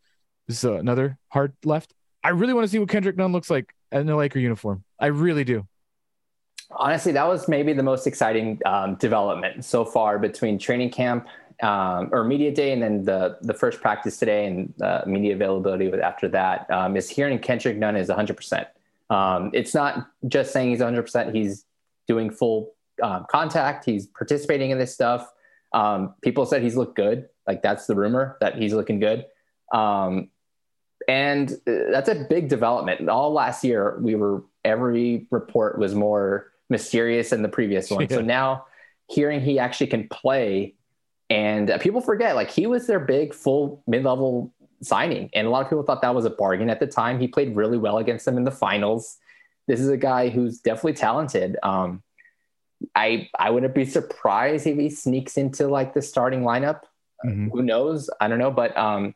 this 0.47 0.63
is 0.63 0.71
another 0.71 1.19
hard 1.27 1.55
left. 1.65 1.93
I 2.23 2.29
really 2.29 2.53
want 2.53 2.65
to 2.65 2.69
see 2.69 2.79
what 2.79 2.89
Kendrick 2.89 3.17
Nunn 3.17 3.33
looks 3.33 3.51
like 3.51 3.75
in 3.91 4.09
a 4.09 4.17
Laker 4.17 4.39
uniform. 4.39 4.85
I 5.01 5.07
really 5.07 5.43
do. 5.43 5.67
Honestly, 6.71 7.11
that 7.11 7.27
was 7.27 7.49
maybe 7.49 7.73
the 7.73 7.83
most 7.83 8.07
exciting 8.07 8.61
um, 8.65 8.95
development 8.95 9.65
so 9.65 9.85
far 9.85 10.21
between 10.21 10.57
training 10.57 10.91
camp 10.91 11.27
um, 11.65 12.11
or 12.13 12.23
media 12.23 12.53
day 12.55 12.73
and 12.73 12.81
then 12.81 13.05
the 13.05 13.39
the 13.43 13.53
first 13.53 13.81
practice 13.81 14.19
today 14.19 14.47
and 14.47 14.73
uh, 14.81 15.03
media 15.05 15.35
availability 15.35 15.89
with 15.89 16.01
after 16.01 16.29
that 16.29 16.71
um, 16.71 16.97
is 16.97 17.11
hearing 17.11 17.41
Kendrick 17.41 17.77
Nunn 17.77 17.97
is 17.97 18.09
100%. 18.09 18.67
Um, 19.11 19.51
it's 19.53 19.75
not 19.75 20.07
just 20.29 20.53
saying 20.53 20.71
he's 20.71 20.79
100%. 20.79 21.35
He's 21.35 21.67
doing 22.11 22.29
full 22.29 22.73
um, 23.01 23.25
contact. 23.31 23.85
He's 23.85 24.09
participating 24.09 24.71
in 24.73 24.79
this 24.79 24.93
stuff. 24.93 25.31
Um, 25.73 26.15
people 26.23 26.45
said 26.45 26.61
he's 26.61 26.75
looked 26.75 26.97
good. 26.97 27.29
Like 27.47 27.63
that's 27.63 27.87
the 27.87 27.95
rumor 27.95 28.37
that 28.41 28.57
he's 28.57 28.75
looking 28.75 28.99
good. 28.99 29.27
Um, 29.73 30.31
and 31.07 31.53
uh, 31.53 31.93
that's 31.93 32.09
a 32.09 32.27
big 32.29 32.49
development. 32.49 33.09
All 33.09 33.33
last 33.33 33.63
year, 33.63 33.97
we 34.01 34.17
were 34.17 34.43
every 34.65 35.29
report 35.31 35.79
was 35.79 35.95
more 35.95 36.51
mysterious 36.69 37.31
than 37.31 37.43
the 37.43 37.49
previous 37.49 37.91
one. 37.93 38.01
Yeah. 38.11 38.17
So 38.17 38.23
now, 38.23 38.67
hearing 39.09 39.41
he 39.41 39.61
actually 39.61 39.87
can 39.87 40.09
play, 40.09 40.75
and 41.31 41.71
uh, 41.71 41.79
people 41.79 42.01
forget 42.01 42.35
like 42.35 42.51
he 42.51 42.67
was 42.67 42.89
their 42.89 43.01
big 43.01 43.33
full 43.33 43.85
mid 43.87 44.03
level 44.03 44.53
signing, 44.83 45.31
and 45.33 45.47
a 45.47 45.51
lot 45.51 45.63
of 45.63 45.69
people 45.69 45.85
thought 45.85 46.03
that 46.03 46.15
was 46.15 46.25
a 46.25 46.31
bargain 46.31 46.69
at 46.71 46.81
the 46.81 46.89
time. 46.89 47.21
He 47.21 47.29
played 47.29 47.55
really 47.55 47.79
well 47.79 47.99
against 47.99 48.25
them 48.25 48.37
in 48.37 48.43
the 48.43 48.51
finals. 48.51 49.19
This 49.71 49.79
is 49.79 49.89
a 49.89 49.97
guy 49.97 50.31
who's 50.31 50.59
definitely 50.59 50.95
talented. 50.95 51.57
Um, 51.63 52.03
I 52.97 53.29
I 53.39 53.51
wouldn't 53.51 53.73
be 53.73 53.85
surprised 53.85 54.67
if 54.67 54.77
he 54.77 54.91
sneaks 54.91 55.37
into 55.37 55.69
like 55.69 55.95
the 55.95 56.03
starting 56.03 56.41
lineup. 56.41 56.81
Mm-hmm. 57.25 57.51
Who 57.51 57.63
knows? 57.63 58.11
I 58.21 58.27
don't 58.27 58.41
know, 58.41 58.51
but 58.51 58.77
um, 58.77 59.15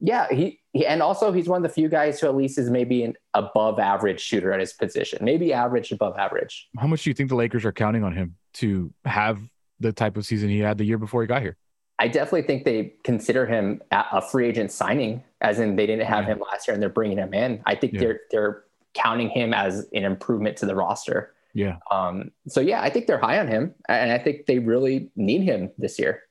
yeah, 0.00 0.26
he, 0.30 0.60
he, 0.72 0.86
and 0.86 1.02
also 1.02 1.32
he's 1.32 1.50
one 1.50 1.58
of 1.58 1.62
the 1.64 1.74
few 1.74 1.90
guys 1.90 2.18
who 2.18 2.28
at 2.28 2.34
least 2.34 2.56
is 2.56 2.70
maybe 2.70 3.02
an 3.02 3.12
above 3.34 3.78
average 3.78 4.20
shooter 4.20 4.54
at 4.54 4.60
his 4.60 4.72
position, 4.72 5.18
maybe 5.22 5.52
average 5.52 5.92
above 5.92 6.16
average. 6.16 6.70
How 6.78 6.86
much 6.86 7.04
do 7.04 7.10
you 7.10 7.14
think 7.14 7.28
the 7.28 7.36
Lakers 7.36 7.66
are 7.66 7.72
counting 7.72 8.04
on 8.04 8.14
him 8.14 8.36
to 8.54 8.90
have 9.04 9.38
the 9.80 9.92
type 9.92 10.16
of 10.16 10.24
season 10.24 10.48
he 10.48 10.60
had 10.60 10.78
the 10.78 10.84
year 10.84 10.96
before 10.96 11.20
he 11.20 11.26
got 11.26 11.42
here? 11.42 11.58
I 11.98 12.08
definitely 12.08 12.42
think 12.42 12.64
they 12.64 12.94
consider 13.04 13.44
him 13.44 13.82
a 13.90 14.22
free 14.22 14.48
agent 14.48 14.72
signing, 14.72 15.24
as 15.42 15.58
in 15.58 15.76
they 15.76 15.84
didn't 15.84 16.06
have 16.06 16.24
yeah. 16.24 16.36
him 16.36 16.40
last 16.40 16.66
year 16.66 16.72
and 16.72 16.80
they're 16.80 16.88
bringing 16.88 17.18
him 17.18 17.34
in. 17.34 17.60
I 17.66 17.74
think 17.74 17.92
yeah. 17.92 18.00
they're 18.00 18.20
they're 18.30 18.64
counting 19.00 19.30
him 19.30 19.54
as 19.54 19.86
an 19.92 20.04
improvement 20.04 20.56
to 20.58 20.66
the 20.66 20.74
roster. 20.74 21.34
Yeah. 21.54 21.76
Um, 21.90 22.30
so 22.46 22.60
yeah, 22.60 22.82
I 22.82 22.90
think 22.90 23.06
they're 23.06 23.18
high 23.18 23.38
on 23.38 23.48
him, 23.48 23.74
and 23.88 24.12
I 24.12 24.18
think 24.18 24.46
they 24.46 24.58
really 24.58 25.10
need 25.16 25.42
him 25.42 25.70
this 25.78 25.98
year. 25.98 26.22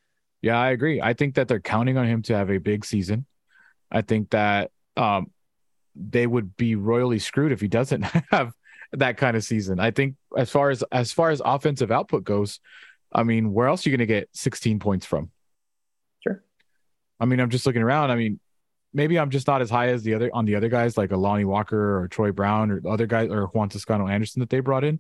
Yeah, 0.42 0.60
I 0.60 0.70
agree. 0.70 1.02
I 1.02 1.14
think 1.14 1.36
that 1.36 1.48
they're 1.48 1.60
counting 1.60 1.98
on 1.98 2.06
him 2.06 2.22
to 2.24 2.36
have 2.36 2.50
a 2.50 2.60
big 2.60 2.86
season. 2.86 3.26
I 3.92 4.02
think 4.02 4.30
that 4.32 4.72
um, 4.96 5.32
they 5.96 6.28
would 6.28 6.56
be 6.56 6.76
royally 6.76 7.20
screwed 7.20 7.52
if 7.52 7.62
he 7.62 7.68
doesn't 7.68 8.02
have 8.32 8.54
that 8.94 9.18
kind 9.18 9.36
of 9.36 9.44
season. 9.44 9.80
I 9.80 9.92
think 9.92 10.16
as 10.38 10.50
far 10.50 10.70
as 10.70 10.84
as 10.92 11.12
far 11.12 11.32
as 11.32 11.42
offensive 11.44 11.92
output 11.92 12.24
goes, 12.24 12.60
I 13.12 13.24
mean, 13.24 13.54
where 13.54 13.68
else 13.68 13.86
are 13.86 13.90
you 13.90 13.98
going 13.98 14.08
to 14.08 14.14
get 14.14 14.30
16 14.34 14.80
points 14.80 15.06
from? 15.06 15.32
Sure. 16.22 16.44
I 17.20 17.26
mean, 17.26 17.40
I'm 17.40 17.50
just 17.50 17.66
looking 17.66 17.82
around. 17.82 18.12
I 18.12 18.16
mean, 18.16 18.40
maybe 18.98 19.20
I'm 19.20 19.30
just 19.30 19.46
not 19.46 19.62
as 19.62 19.70
high 19.70 19.90
as 19.90 20.02
the 20.02 20.16
other 20.16 20.30
on 20.34 20.46
the 20.46 20.56
other 20.56 20.70
guys 20.70 20.98
like 20.98 21.12
Lonnie 21.12 21.46
Walker 21.46 22.02
or 22.02 22.08
Troy 22.08 22.32
Brown 22.32 22.72
or 22.72 22.82
other 22.90 23.06
guys 23.06 23.30
or 23.30 23.46
Juan 23.46 23.70
Toscano 23.70 24.08
Anderson 24.08 24.40
that 24.40 24.50
they 24.50 24.60
brought 24.60 24.84
in. 24.84 25.00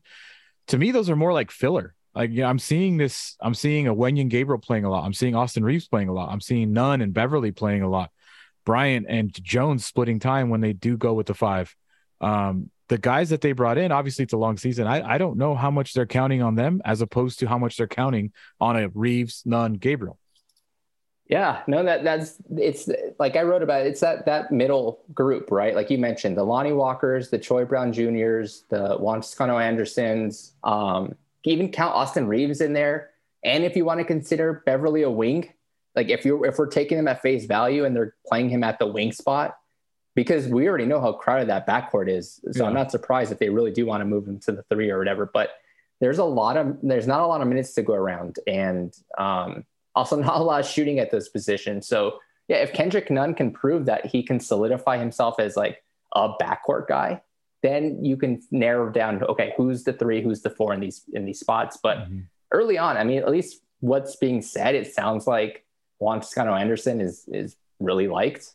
To 0.67 0.77
me, 0.77 0.91
those 0.91 1.09
are 1.09 1.15
more 1.15 1.33
like 1.33 1.49
filler. 1.49 1.95
Like 2.13 2.29
yeah, 2.31 2.47
I'm 2.47 2.59
seeing 2.59 2.97
this. 2.97 3.35
I'm 3.41 3.55
seeing 3.55 3.87
a 3.87 3.95
Wenyen 3.95 4.29
Gabriel 4.29 4.59
playing 4.59 4.85
a 4.85 4.89
lot. 4.89 5.03
I'm 5.03 5.13
seeing 5.13 5.35
Austin 5.35 5.63
Reaves 5.63 5.87
playing 5.87 6.09
a 6.09 6.13
lot. 6.13 6.29
I'm 6.31 6.41
seeing 6.41 6.71
Nunn 6.73 7.01
and 7.01 7.13
Beverley 7.13 7.51
playing 7.51 7.81
a 7.81 7.89
lot. 7.89 8.11
Bryant 8.65 9.07
and 9.09 9.33
Jones 9.43 9.85
splitting 9.85 10.19
time 10.19 10.49
when 10.49 10.61
they 10.61 10.73
do 10.73 10.95
go 10.95 11.13
with 11.13 11.25
the 11.25 11.33
five. 11.33 11.75
Um, 12.21 12.69
the 12.89 12.97
guys 12.97 13.29
that 13.29 13.41
they 13.41 13.51
brought 13.51 13.77
in, 13.77 13.91
obviously 13.91 14.23
it's 14.23 14.33
a 14.33 14.37
long 14.37 14.57
season. 14.57 14.87
I, 14.87 15.15
I 15.15 15.17
don't 15.17 15.37
know 15.37 15.55
how 15.55 15.71
much 15.71 15.93
they're 15.93 16.05
counting 16.05 16.41
on 16.41 16.55
them 16.55 16.81
as 16.85 17.01
opposed 17.01 17.39
to 17.39 17.47
how 17.47 17.57
much 17.57 17.77
they're 17.77 17.87
counting 17.87 18.31
on 18.59 18.77
a 18.77 18.89
Reaves, 18.89 19.43
Nunn, 19.45 19.73
Gabriel. 19.73 20.19
Yeah, 21.29 21.61
no, 21.67 21.83
that 21.83 22.03
that's 22.05 22.37
it's 22.55 22.89
like 23.19 23.35
I 23.35 23.41
wrote 23.41 23.61
about 23.61 23.85
it, 23.85 23.87
it's 23.87 23.99
that 23.99 24.25
that 24.25 24.51
middle 24.51 25.01
group, 25.13 25.51
right? 25.51 25.75
Like 25.75 25.89
you 25.89 25.97
mentioned, 25.97 26.37
the 26.37 26.43
Lonnie 26.43 26.71
Walkers, 26.71 27.29
the 27.29 27.37
Troy 27.37 27.65
Brown 27.65 27.91
Juniors, 27.91 28.63
the 28.69 28.95
Juan 28.95 29.19
Toscano 29.19 29.57
Andersons, 29.57 30.53
um, 30.63 31.15
even 31.43 31.69
count 31.69 31.95
Austin 31.95 32.27
Reaves 32.27 32.61
in 32.61 32.71
there. 32.71 33.09
And 33.43 33.65
if 33.65 33.75
you 33.75 33.83
want 33.83 33.99
to 33.99 34.05
consider 34.05 34.63
Beverley 34.65 35.01
a 35.01 35.09
wing, 35.09 35.51
like 35.97 36.07
if 36.09 36.23
you're 36.23 36.45
if 36.45 36.57
we're 36.57 36.67
taking 36.67 36.97
him 36.97 37.09
at 37.09 37.21
face 37.21 37.45
value 37.45 37.83
and 37.83 37.93
they're 37.93 38.15
playing 38.25 38.49
him 38.49 38.63
at 38.63 38.79
the 38.79 38.87
wing 38.87 39.11
spot, 39.11 39.57
because 40.15 40.47
we 40.47 40.67
already 40.69 40.85
know 40.85 41.01
how 41.01 41.11
crowded 41.11 41.49
that 41.49 41.67
backcourt 41.67 42.09
is. 42.09 42.39
So 42.53 42.63
yeah. 42.63 42.67
I'm 42.67 42.73
not 42.73 42.89
surprised 42.89 43.33
if 43.33 43.39
they 43.39 43.49
really 43.49 43.71
do 43.71 43.85
want 43.85 43.99
to 44.01 44.05
move 44.05 44.25
him 44.27 44.39
to 44.41 44.53
the 44.53 44.63
three 44.63 44.89
or 44.89 44.97
whatever. 44.97 45.29
But 45.31 45.51
there's 45.99 46.19
a 46.19 46.23
lot 46.23 46.55
of 46.55 46.77
there's 46.81 47.05
not 47.05 47.19
a 47.19 47.27
lot 47.27 47.41
of 47.41 47.47
minutes 47.49 47.73
to 47.73 47.81
go 47.81 47.93
around, 47.93 48.37
and 48.47 48.93
um, 49.17 49.65
also 49.97 50.15
not 50.29 50.39
a 50.39 50.43
lot 50.43 50.61
of 50.61 50.67
shooting 50.67 50.99
at 50.99 51.11
those 51.11 51.29
positions. 51.29 51.87
So 51.87 52.19
yeah, 52.47 52.57
if 52.57 52.71
Kendrick 52.71 53.11
Nunn 53.11 53.33
can 53.33 53.51
prove 53.51 53.85
that 53.85 54.05
he 54.05 54.23
can 54.23 54.39
solidify 54.39 54.97
himself 54.97 55.39
as 55.39 55.57
like 55.57 55.83
a 56.13 56.29
backcourt 56.41 56.87
guy, 56.87 57.21
then 57.63 58.03
you 58.03 58.15
can 58.15 58.41
narrow 58.51 58.89
down 58.89 59.23
okay 59.23 59.53
who's 59.57 59.83
the 59.83 59.93
three, 59.93 60.21
who's 60.21 60.41
the 60.41 60.49
four 60.49 60.73
in 60.73 60.79
these 60.79 61.03
in 61.13 61.25
these 61.25 61.39
spots. 61.39 61.77
But 61.81 61.97
mm-hmm. 61.97 62.19
early 62.51 62.77
on, 62.77 62.95
I 62.97 63.03
mean, 63.03 63.19
at 63.19 63.29
least 63.29 63.61
what's 63.79 64.15
being 64.15 64.41
said, 64.41 64.75
it 64.75 64.93
sounds 64.93 65.27
like 65.27 65.65
Juan 65.99 66.21
Toscano 66.21 66.53
Anderson 66.53 67.01
is 67.01 67.25
is 67.27 67.57
really 67.79 68.07
liked. 68.07 68.53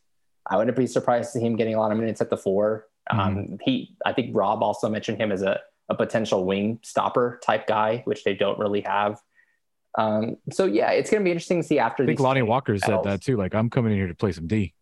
I 0.48 0.56
wouldn't 0.56 0.76
be 0.76 0.86
surprised 0.86 1.32
to 1.32 1.38
see 1.38 1.44
him 1.44 1.56
getting 1.56 1.74
a 1.74 1.80
lot 1.80 1.92
of 1.92 1.98
minutes 1.98 2.20
at 2.20 2.30
the 2.30 2.36
4 2.36 2.86
mm-hmm. 3.12 3.20
Um, 3.20 3.58
he, 3.62 3.96
I 4.04 4.12
think 4.12 4.34
Rob 4.34 4.62
also 4.62 4.88
mentioned 4.88 5.18
him 5.18 5.30
as 5.30 5.42
a, 5.42 5.60
a 5.88 5.94
potential 5.94 6.44
wing 6.44 6.80
stopper 6.82 7.40
type 7.44 7.66
guy, 7.66 8.02
which 8.06 8.24
they 8.24 8.34
don't 8.34 8.58
really 8.58 8.80
have. 8.80 9.20
Um, 9.96 10.36
so 10.50 10.64
yeah, 10.64 10.90
it's 10.90 11.10
going 11.10 11.20
to 11.20 11.24
be 11.24 11.30
interesting 11.30 11.60
to 11.60 11.66
see 11.66 11.78
after. 11.78 12.02
I 12.02 12.06
think 12.06 12.20
Lonnie 12.20 12.42
Walker 12.42 12.78
said 12.78 13.02
that 13.04 13.22
too. 13.22 13.36
Like, 13.36 13.54
I'm 13.54 13.68
coming 13.70 13.92
in 13.92 13.98
here 13.98 14.08
to 14.08 14.14
play 14.14 14.32
some 14.32 14.46
D. 14.46 14.74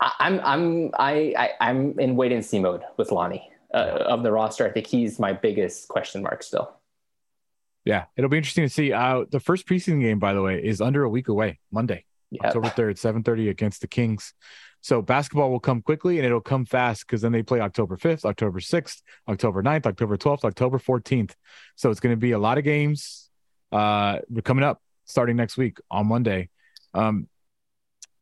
I- 0.00 0.12
I'm 0.20 0.40
I'm 0.40 0.90
I, 0.98 1.34
I 1.38 1.50
I'm 1.70 1.98
in 1.98 2.16
wait 2.16 2.32
and 2.32 2.44
see 2.44 2.58
mode 2.58 2.82
with 2.96 3.12
Lonnie 3.12 3.50
uh, 3.72 3.76
of 4.06 4.22
the 4.22 4.32
roster. 4.32 4.66
I 4.66 4.70
think 4.72 4.86
he's 4.86 5.18
my 5.18 5.32
biggest 5.32 5.88
question 5.88 6.22
mark 6.22 6.42
still. 6.42 6.72
Yeah, 7.84 8.04
it'll 8.16 8.30
be 8.30 8.36
interesting 8.36 8.64
to 8.64 8.68
see. 8.72 8.92
Uh, 8.92 9.24
the 9.30 9.40
first 9.40 9.66
preseason 9.66 10.00
game, 10.00 10.18
by 10.18 10.34
the 10.34 10.42
way, 10.42 10.62
is 10.62 10.80
under 10.80 11.02
a 11.02 11.08
week 11.08 11.28
away, 11.28 11.58
Monday, 11.72 12.04
Yeah, 12.30 12.46
October 12.46 12.68
third, 12.68 12.98
seven 12.98 13.22
thirty 13.22 13.48
against 13.48 13.80
the 13.80 13.88
Kings. 13.88 14.34
So 14.82 15.00
basketball 15.00 15.50
will 15.50 15.60
come 15.60 15.80
quickly 15.80 16.18
and 16.18 16.26
it'll 16.26 16.40
come 16.40 16.64
fast 16.64 17.06
because 17.06 17.22
then 17.22 17.30
they 17.30 17.42
play 17.44 17.60
October 17.60 17.96
fifth, 17.96 18.24
October 18.24 18.58
sixth, 18.58 19.00
October 19.28 19.62
9th, 19.62 19.86
October 19.86 20.16
twelfth, 20.16 20.44
October 20.44 20.78
fourteenth. 20.78 21.36
So 21.76 21.90
it's 21.90 22.00
going 22.00 22.12
to 22.12 22.16
be 22.20 22.32
a 22.32 22.38
lot 22.38 22.58
of 22.58 22.64
games. 22.64 23.30
Uh, 23.72 24.18
we're 24.28 24.42
coming 24.42 24.64
up 24.64 24.80
starting 25.06 25.36
next 25.36 25.56
week 25.56 25.78
on 25.90 26.06
Monday. 26.06 26.48
Um, 26.94 27.28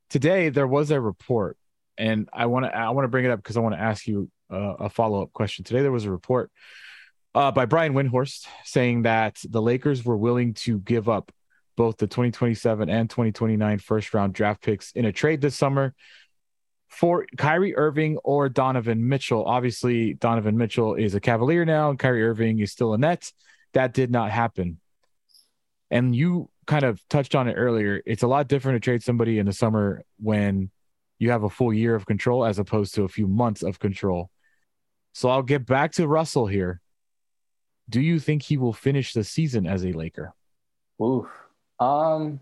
today 0.09 0.49
there 0.49 0.67
was 0.67 0.91
a 0.91 1.01
report, 1.01 1.57
and 1.99 2.29
I 2.33 2.47
want 2.47 2.67
to 2.67 2.77
I 2.77 2.91
want 2.91 3.05
to 3.05 3.09
bring 3.09 3.25
it 3.25 3.31
up 3.31 3.41
because 3.43 3.57
I 3.57 3.61
want 3.61 3.75
to 3.75 3.81
ask 3.81 4.07
you 4.07 4.31
uh, 4.51 4.75
a 4.79 4.91
follow 4.91 5.23
up 5.23 5.33
question. 5.33 5.65
Today 5.65 5.83
there 5.83 5.93
was 5.93 6.05
a 6.05 6.11
report 6.11 6.51
uh, 7.35 7.51
by 7.51 7.67
Brian 7.67 7.95
Windhorst 7.95 8.47
saying 8.65 9.03
that 9.03 9.41
the 9.49 9.63
Lakers 9.63 10.05
were 10.05 10.17
willing 10.17 10.55
to 10.55 10.79
give 10.79 11.09
up 11.09 11.33
both 11.77 11.97
the 11.97 12.07
2027 12.07 12.89
and 12.89 13.09
2029 13.09 13.79
first 13.79 14.13
round 14.13 14.35
draft 14.35 14.63
picks 14.63 14.93
in 14.93 15.05
a 15.05 15.13
trade 15.13 15.41
this 15.41 15.57
summer 15.57 15.95
for 16.89 17.25
Kyrie 17.37 17.77
Irving 17.77 18.19
or 18.19 18.49
Donovan 18.49 19.09
Mitchell. 19.09 19.45
Obviously, 19.45 20.15
Donovan 20.15 20.59
Mitchell 20.59 20.97
is 20.97 21.15
a 21.15 21.21
Cavalier 21.21 21.65
now, 21.65 21.91
and 21.91 21.99
Kyrie 21.99 22.25
Irving 22.25 22.59
is 22.59 22.73
still 22.73 22.93
a 22.93 22.99
Net. 22.99 23.33
That 23.73 23.95
did 23.95 24.11
not 24.11 24.31
happen. 24.31 24.81
And 25.90 26.14
you 26.14 26.48
kind 26.66 26.85
of 26.85 27.00
touched 27.09 27.35
on 27.35 27.48
it 27.48 27.55
earlier. 27.55 28.00
It's 28.07 28.22
a 28.22 28.29
lot 28.29 28.48
different 28.48 28.76
to 28.76 28.81
trade 28.85 29.03
somebody 29.03 29.38
in 29.38 29.46
the 29.46 29.53
summer 29.53 30.03
when 30.18 30.70
you 31.18 31.31
have 31.31 31.42
a 31.42 31.50
full 31.50 31.72
year 31.72 31.94
of 31.94 32.07
control 32.07 32.44
as 32.44 32.59
opposed 32.59 32.94
to 32.94 33.03
a 33.05 33.09
few 33.09 33.26
months 33.26 33.62
of 33.62 33.79
control. 33.79 34.31
So 35.12 35.29
I'll 35.29 35.42
get 35.42 35.66
back 35.66 35.92
to 35.92 36.07
Russell 36.07 36.46
here. 36.46 36.81
Do 37.88 38.00
you 38.00 38.20
think 38.20 38.42
he 38.42 38.57
will 38.57 38.72
finish 38.72 39.12
the 39.12 39.24
season 39.24 39.66
as 39.66 39.85
a 39.85 39.92
Laker? 39.92 40.33
Oof. 41.03 41.26
Um, 41.81 42.38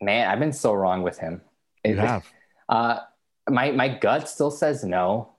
man, 0.00 0.28
I've 0.28 0.38
been 0.38 0.52
so 0.52 0.74
wrong 0.74 1.02
with 1.02 1.18
him. 1.18 1.40
You 1.84 1.92
It- 1.92 1.98
have. 1.98 2.26
Uh, 2.68 2.98
my 3.48 3.70
my 3.70 3.88
gut 3.88 4.28
still 4.28 4.50
says 4.50 4.84
no. 4.84 5.30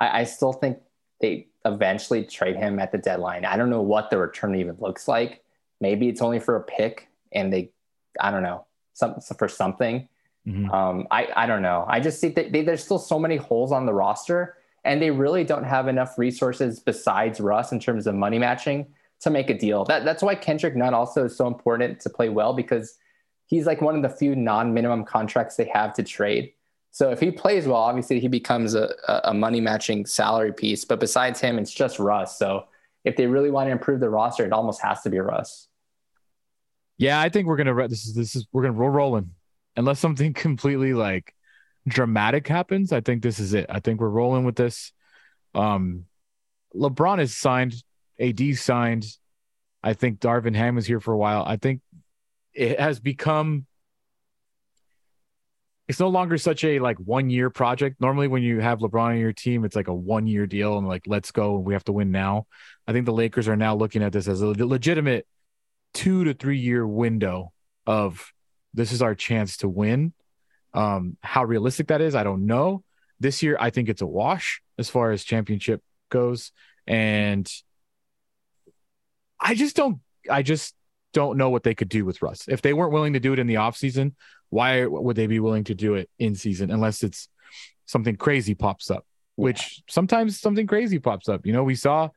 I, 0.00 0.20
I 0.20 0.24
still 0.24 0.52
think 0.52 0.78
they 1.20 1.46
eventually 1.64 2.24
trade 2.24 2.56
him 2.56 2.78
at 2.78 2.92
the 2.92 2.98
deadline. 2.98 3.44
I 3.44 3.56
don't 3.56 3.70
know 3.70 3.82
what 3.82 4.10
the 4.10 4.18
return 4.18 4.54
even 4.56 4.76
looks 4.78 5.08
like. 5.08 5.42
Maybe 5.80 6.08
it's 6.08 6.22
only 6.22 6.40
for 6.40 6.56
a 6.56 6.62
pick, 6.62 7.08
and 7.32 7.52
they, 7.52 7.70
I 8.20 8.30
don't 8.30 8.42
know, 8.42 8.66
some 8.92 9.20
for 9.20 9.48
something. 9.48 10.08
Mhm. 10.46 10.72
Um, 10.72 11.06
I 11.10 11.28
I 11.34 11.46
don't 11.46 11.62
know. 11.62 11.84
I 11.88 12.00
just 12.00 12.20
think 12.20 12.34
that 12.36 12.52
they, 12.52 12.62
there's 12.62 12.84
still 12.84 12.98
so 12.98 13.18
many 13.18 13.36
holes 13.36 13.72
on 13.72 13.86
the 13.86 13.94
roster, 13.94 14.56
and 14.84 15.00
they 15.00 15.10
really 15.10 15.44
don't 15.44 15.64
have 15.64 15.88
enough 15.88 16.18
resources 16.18 16.80
besides 16.80 17.40
Russ 17.40 17.72
in 17.72 17.80
terms 17.80 18.06
of 18.06 18.14
money 18.14 18.38
matching 18.38 18.86
to 19.20 19.30
make 19.30 19.48
a 19.48 19.56
deal. 19.56 19.84
That 19.84 20.04
that's 20.04 20.22
why 20.22 20.34
Kendrick 20.34 20.76
Nunn 20.76 20.92
also 20.92 21.24
is 21.24 21.36
so 21.36 21.46
important 21.46 22.00
to 22.00 22.10
play 22.10 22.28
well 22.28 22.52
because 22.52 22.98
he's 23.46 23.66
like 23.66 23.80
one 23.80 23.96
of 23.96 24.02
the 24.02 24.08
few 24.08 24.36
non-minimum 24.36 25.04
contracts 25.04 25.56
they 25.56 25.70
have 25.72 25.94
to 25.94 26.02
trade. 26.02 26.52
So 26.94 27.10
if 27.10 27.18
he 27.18 27.32
plays 27.32 27.66
well, 27.66 27.78
obviously 27.78 28.20
he 28.20 28.28
becomes 28.28 28.76
a, 28.76 28.94
a 29.24 29.34
money 29.34 29.60
matching 29.60 30.06
salary 30.06 30.52
piece. 30.52 30.84
But 30.84 31.00
besides 31.00 31.40
him, 31.40 31.58
it's 31.58 31.74
just 31.74 31.98
Russ. 31.98 32.38
So 32.38 32.66
if 33.04 33.16
they 33.16 33.26
really 33.26 33.50
want 33.50 33.66
to 33.66 33.72
improve 33.72 33.98
the 33.98 34.08
roster, 34.08 34.46
it 34.46 34.52
almost 34.52 34.80
has 34.80 35.02
to 35.02 35.10
be 35.10 35.18
Russ. 35.18 35.66
Yeah, 36.96 37.20
I 37.20 37.30
think 37.30 37.48
we're 37.48 37.56
gonna. 37.56 37.88
This 37.88 38.06
is 38.06 38.14
this 38.14 38.36
is 38.36 38.46
we're 38.52 38.62
gonna 38.62 38.74
we're 38.74 38.90
rolling, 38.90 39.30
unless 39.74 39.98
something 39.98 40.32
completely 40.34 40.94
like 40.94 41.34
dramatic 41.88 42.46
happens. 42.46 42.92
I 42.92 43.00
think 43.00 43.24
this 43.24 43.40
is 43.40 43.54
it. 43.54 43.66
I 43.68 43.80
think 43.80 44.00
we're 44.00 44.08
rolling 44.08 44.44
with 44.44 44.54
this. 44.54 44.92
Um, 45.52 46.04
LeBron 46.76 47.20
is 47.20 47.36
signed. 47.36 47.74
AD 48.20 48.40
signed. 48.54 49.04
I 49.82 49.94
think 49.94 50.20
Darvin 50.20 50.54
Ham 50.54 50.78
is 50.78 50.86
here 50.86 51.00
for 51.00 51.12
a 51.12 51.18
while. 51.18 51.42
I 51.44 51.56
think 51.56 51.80
it 52.52 52.78
has 52.78 53.00
become. 53.00 53.66
It's 55.86 56.00
no 56.00 56.08
longer 56.08 56.38
such 56.38 56.64
a 56.64 56.78
like 56.78 56.96
one 56.98 57.28
year 57.28 57.50
project. 57.50 58.00
Normally, 58.00 58.28
when 58.28 58.42
you 58.42 58.60
have 58.60 58.78
LeBron 58.78 59.10
on 59.10 59.18
your 59.18 59.32
team, 59.32 59.64
it's 59.64 59.76
like 59.76 59.88
a 59.88 59.94
one 59.94 60.26
year 60.26 60.46
deal 60.46 60.78
and 60.78 60.88
like 60.88 61.02
let's 61.06 61.30
go 61.30 61.56
and 61.56 61.64
we 61.64 61.74
have 61.74 61.84
to 61.84 61.92
win 61.92 62.10
now. 62.10 62.46
I 62.86 62.92
think 62.92 63.04
the 63.04 63.12
Lakers 63.12 63.48
are 63.48 63.56
now 63.56 63.74
looking 63.74 64.02
at 64.02 64.12
this 64.12 64.26
as 64.26 64.40
a 64.40 64.46
legitimate 64.46 65.26
two 65.92 66.24
to 66.24 66.34
three 66.34 66.58
year 66.58 66.86
window 66.86 67.52
of 67.86 68.32
this 68.72 68.92
is 68.92 69.02
our 69.02 69.14
chance 69.14 69.58
to 69.58 69.68
win. 69.68 70.12
Um, 70.72 71.16
how 71.22 71.44
realistic 71.44 71.88
that 71.88 72.00
is, 72.00 72.14
I 72.14 72.24
don't 72.24 72.46
know. 72.46 72.82
This 73.20 73.42
year, 73.42 73.56
I 73.60 73.70
think 73.70 73.88
it's 73.88 74.02
a 74.02 74.06
wash 74.06 74.60
as 74.76 74.90
far 74.90 75.12
as 75.12 75.22
championship 75.22 75.82
goes. 76.10 76.50
And 76.86 77.50
I 79.40 79.54
just 79.54 79.76
don't, 79.76 80.00
I 80.28 80.42
just 80.42 80.74
don't 81.12 81.38
know 81.38 81.50
what 81.50 81.62
they 81.62 81.74
could 81.74 81.88
do 81.88 82.04
with 82.04 82.20
Russ. 82.22 82.48
If 82.48 82.60
they 82.60 82.72
weren't 82.72 82.92
willing 82.92 83.12
to 83.12 83.20
do 83.20 83.32
it 83.32 83.38
in 83.38 83.46
the 83.46 83.54
offseason, 83.54 84.14
why 84.54 84.86
would 84.86 85.16
they 85.16 85.26
be 85.26 85.40
willing 85.40 85.64
to 85.64 85.74
do 85.74 85.94
it 85.94 86.08
in 86.18 86.34
season 86.34 86.70
unless 86.70 87.02
it's 87.02 87.28
something 87.86 88.16
crazy 88.16 88.54
pops 88.54 88.90
up, 88.90 89.04
which 89.36 89.82
sometimes 89.88 90.40
something 90.40 90.66
crazy 90.66 90.98
pops 90.98 91.28
up. 91.28 91.44
You 91.44 91.52
know, 91.52 91.64
we 91.64 91.74
saw 91.74 92.08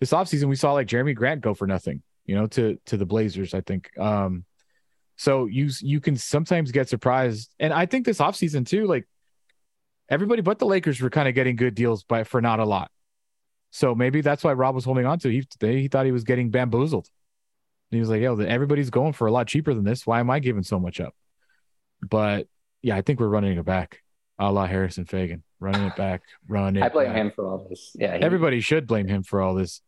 this 0.00 0.12
offseason, 0.12 0.48
we 0.48 0.56
saw 0.56 0.72
like 0.72 0.86
Jerami 0.86 1.14
Grant 1.14 1.40
go 1.40 1.54
for 1.54 1.66
nothing 1.66 2.02
you 2.28 2.34
know, 2.34 2.46
to 2.46 2.78
to 2.86 2.96
the 2.96 3.06
Blazers, 3.06 3.54
I 3.54 3.62
think. 3.62 3.90
Um, 3.98 4.44
so 5.16 5.46
you 5.46 5.70
you 5.80 6.00
can 6.00 6.14
sometimes 6.14 6.70
get 6.70 6.88
surprised, 6.88 7.52
and 7.58 7.72
I 7.72 7.86
think 7.86 8.04
this 8.04 8.18
offseason 8.18 8.66
too, 8.66 8.86
like 8.86 9.08
everybody 10.08 10.42
but 10.42 10.58
the 10.60 10.66
Lakers 10.66 11.00
were 11.00 11.10
kind 11.10 11.26
of 11.26 11.34
getting 11.34 11.56
good 11.56 11.74
deals 11.74 12.04
by 12.04 12.22
for 12.22 12.40
not 12.40 12.60
a 12.60 12.64
lot. 12.64 12.90
So 13.70 13.94
maybe 13.94 14.20
that's 14.20 14.44
why 14.44 14.52
Rob 14.52 14.74
was 14.74 14.84
holding 14.84 15.06
on 15.06 15.18
to. 15.20 15.30
He 15.30 15.44
he 15.60 15.88
thought 15.88 16.06
he 16.06 16.12
was 16.12 16.24
getting 16.24 16.50
bamboozled. 16.50 17.08
And 17.90 17.96
he 17.96 18.00
was 18.00 18.10
like, 18.10 18.20
"Yo, 18.20 18.38
everybody's 18.38 18.90
going 18.90 19.14
for 19.14 19.26
a 19.26 19.32
lot 19.32 19.48
cheaper 19.48 19.72
than 19.72 19.84
this. 19.84 20.06
Why 20.06 20.20
am 20.20 20.28
I 20.28 20.38
giving 20.38 20.62
so 20.62 20.78
much 20.78 21.00
up?" 21.00 21.14
But 22.02 22.46
yeah, 22.82 22.96
I 22.96 23.02
think 23.02 23.20
we're 23.20 23.28
running 23.28 23.56
it 23.58 23.64
back, 23.64 24.02
a 24.38 24.50
la 24.52 24.66
Harrison 24.66 25.04
Faigen, 25.04 25.42
running 25.60 25.82
it 25.86 25.96
back, 25.96 26.22
running. 26.48 26.82
I 26.82 26.88
blame 26.88 27.08
back. 27.08 27.16
him 27.16 27.32
for 27.34 27.46
all 27.50 27.66
this. 27.68 27.90
Yeah, 27.98 28.16
he- 28.16 28.22
Everybody 28.22 28.60
should 28.60 28.86
blame 28.86 29.08
him 29.08 29.22
for 29.22 29.40
all 29.40 29.54
this. 29.54 29.80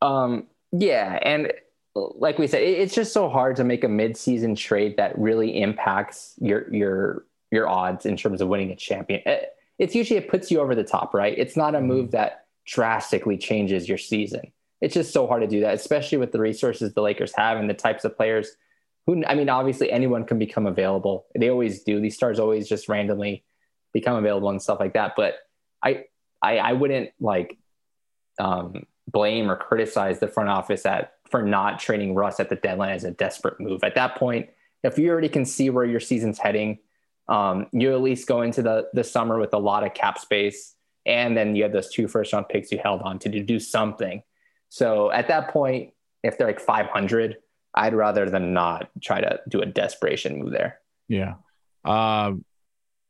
Um, 0.00 0.46
yeah, 0.72 1.18
and 1.22 1.52
like 1.94 2.38
we 2.38 2.46
said, 2.46 2.62
it- 2.62 2.78
it's 2.78 2.94
just 2.94 3.12
so 3.12 3.28
hard 3.28 3.56
to 3.56 3.64
make 3.64 3.82
a 3.84 3.88
mid-season 3.88 4.54
trade 4.54 4.96
that 4.98 5.18
really 5.18 5.60
impacts 5.60 6.34
your 6.40 6.72
your 6.72 7.24
your 7.50 7.66
odds 7.68 8.04
in 8.06 8.16
terms 8.16 8.40
of 8.40 8.48
winning 8.48 8.70
a 8.70 8.76
champion. 8.76 9.22
It- 9.26 9.50
It's 9.78 9.94
usually 9.94 10.18
it 10.18 10.28
puts 10.28 10.50
you 10.50 10.60
over 10.60 10.74
the 10.74 10.82
top, 10.84 11.14
right? 11.14 11.36
It's 11.38 11.56
not 11.56 11.74
a 11.76 11.80
move 11.80 12.10
that 12.10 12.46
drastically 12.66 13.38
changes 13.38 13.88
your 13.88 13.96
season. 13.98 14.52
It's 14.80 14.92
just 14.94 15.12
so 15.12 15.26
hard 15.26 15.42
to 15.42 15.48
do 15.48 15.60
that, 15.60 15.74
especially 15.74 16.18
with 16.18 16.32
the 16.32 16.40
resources 16.40 16.92
the 16.94 17.00
Lakers 17.00 17.32
have 17.36 17.58
and 17.58 17.70
the 17.70 17.74
types 17.74 18.04
of 18.04 18.16
players 18.16 18.56
who 19.08 19.24
I 19.26 19.34
mean, 19.34 19.48
obviously 19.48 19.90
anyone 19.90 20.24
can 20.24 20.38
become 20.38 20.66
available. 20.66 21.26
They 21.34 21.48
always 21.48 21.82
do. 21.82 21.98
These 21.98 22.14
stars 22.14 22.38
always 22.38 22.68
just 22.68 22.90
randomly 22.90 23.42
become 23.94 24.16
available 24.16 24.50
and 24.50 24.60
stuff 24.60 24.78
like 24.78 24.92
that. 24.92 25.14
But 25.16 25.36
I 25.82 26.04
I, 26.42 26.58
I 26.58 26.72
wouldn't 26.74 27.10
like 27.18 27.56
um, 28.38 28.84
blame 29.10 29.50
or 29.50 29.56
criticize 29.56 30.20
the 30.20 30.28
front 30.28 30.50
office 30.50 30.84
at 30.84 31.14
for 31.30 31.42
not 31.42 31.78
trading 31.78 32.14
Russ 32.14 32.38
at 32.38 32.50
the 32.50 32.56
deadline 32.56 32.90
as 32.90 33.04
a 33.04 33.10
desperate 33.10 33.58
move. 33.58 33.82
At 33.82 33.94
that 33.94 34.16
point, 34.16 34.50
if 34.84 34.98
you 34.98 35.08
already 35.08 35.30
can 35.30 35.46
see 35.46 35.70
where 35.70 35.86
your 35.86 36.00
season's 36.00 36.38
heading, 36.38 36.78
um, 37.28 37.66
you 37.72 37.94
at 37.94 38.02
least 38.02 38.28
go 38.28 38.42
into 38.42 38.60
the 38.60 38.90
the 38.92 39.04
summer 39.04 39.38
with 39.38 39.54
a 39.54 39.58
lot 39.58 39.84
of 39.84 39.94
cap 39.94 40.18
space, 40.18 40.74
and 41.06 41.34
then 41.34 41.56
you 41.56 41.62
have 41.62 41.72
those 41.72 41.90
two 41.90 42.08
first 42.08 42.34
round 42.34 42.50
picks 42.50 42.70
you 42.70 42.78
held 42.78 43.00
on 43.00 43.18
to 43.20 43.30
to 43.30 43.42
do 43.42 43.58
something. 43.58 44.22
So 44.68 45.10
at 45.10 45.28
that 45.28 45.48
point, 45.48 45.94
if 46.22 46.36
they're 46.36 46.46
like 46.46 46.60
500, 46.60 47.38
I'd 47.74 47.94
rather 47.94 48.28
than 48.30 48.52
not 48.52 48.88
try 49.02 49.20
to 49.20 49.40
do 49.48 49.60
a 49.60 49.66
desperation 49.66 50.38
move 50.38 50.52
there. 50.52 50.78
Yeah. 51.08 51.34
Um, 51.84 52.44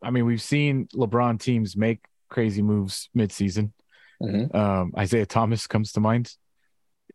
I 0.03 0.11
mean, 0.11 0.25
we've 0.27 0.43
seen 0.43 0.87
LeBron 0.95 1.41
teams 1.41 1.77
make 1.77 2.05
crazy 2.29 2.63
moves 2.63 3.09
midseason. 3.17 3.73
Um, 4.21 4.93
Isaiah 4.99 5.27
Thomas 5.27 5.67
comes 5.67 5.93
to 5.93 6.01
mind 6.01 6.33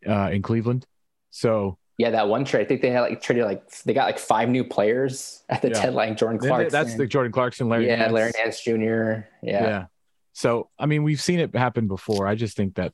uh, 0.07 0.29
in 0.31 0.41
Cleveland. 0.41 0.85
So 1.31 1.77
Yeah, 1.97 2.11
that 2.11 2.27
one 2.29 2.45
trade. 2.45 2.61
I 2.61 2.65
think 2.65 2.81
they 2.81 2.89
had 2.91 3.01
like 3.01 3.21
traded 3.21 3.43
like 3.45 3.69
they 3.83 3.93
got 3.93 4.05
like 4.05 4.19
five 4.19 4.47
new 4.49 4.63
players 4.63 5.43
at 5.49 5.61
the 5.61 5.69
Yeah. 5.69 5.81
deadline. 5.83 6.15
Jordan 6.15 6.39
th- 6.39 6.49
Clarkson. 6.49 6.71
that's 6.71 6.95
the 6.95 7.05
Jordan 7.05 7.31
Clarkson, 7.33 7.67
Larry. 7.69 7.87
yeah, 7.87 7.97
Nance. 7.97 8.13
Larry 8.13 8.31
Nance 8.41 8.61
Jr. 8.63 8.71
Yeah. 8.71 9.63
Yeah. 9.67 9.85
So, 10.31 10.69
I 10.79 10.85
mean, 10.87 11.03
we've 11.03 11.21
seen 11.21 11.39
it 11.39 11.55
happen 11.55 11.87
before. 11.87 12.25
I 12.25 12.35
just 12.35 12.55
think 12.57 12.75
that. 12.75 12.93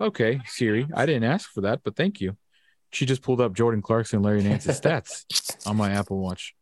Okay, 0.00 0.40
Siri, 0.46 0.86
I 0.94 1.04
didn't 1.04 1.24
ask 1.24 1.50
for 1.50 1.60
that, 1.62 1.80
but 1.84 1.94
thank 1.94 2.20
you. 2.20 2.36
She 2.92 3.06
just 3.06 3.22
pulled 3.22 3.40
up 3.40 3.52
Jordan 3.52 3.82
Clarkson 3.82 4.18
and 4.18 4.24
Larry 4.24 4.42
Nance's 4.42 4.80
stats 4.80 5.66
on 5.66 5.76
my 5.76 5.90
Apple 5.90 6.18
Watch. 6.18 6.54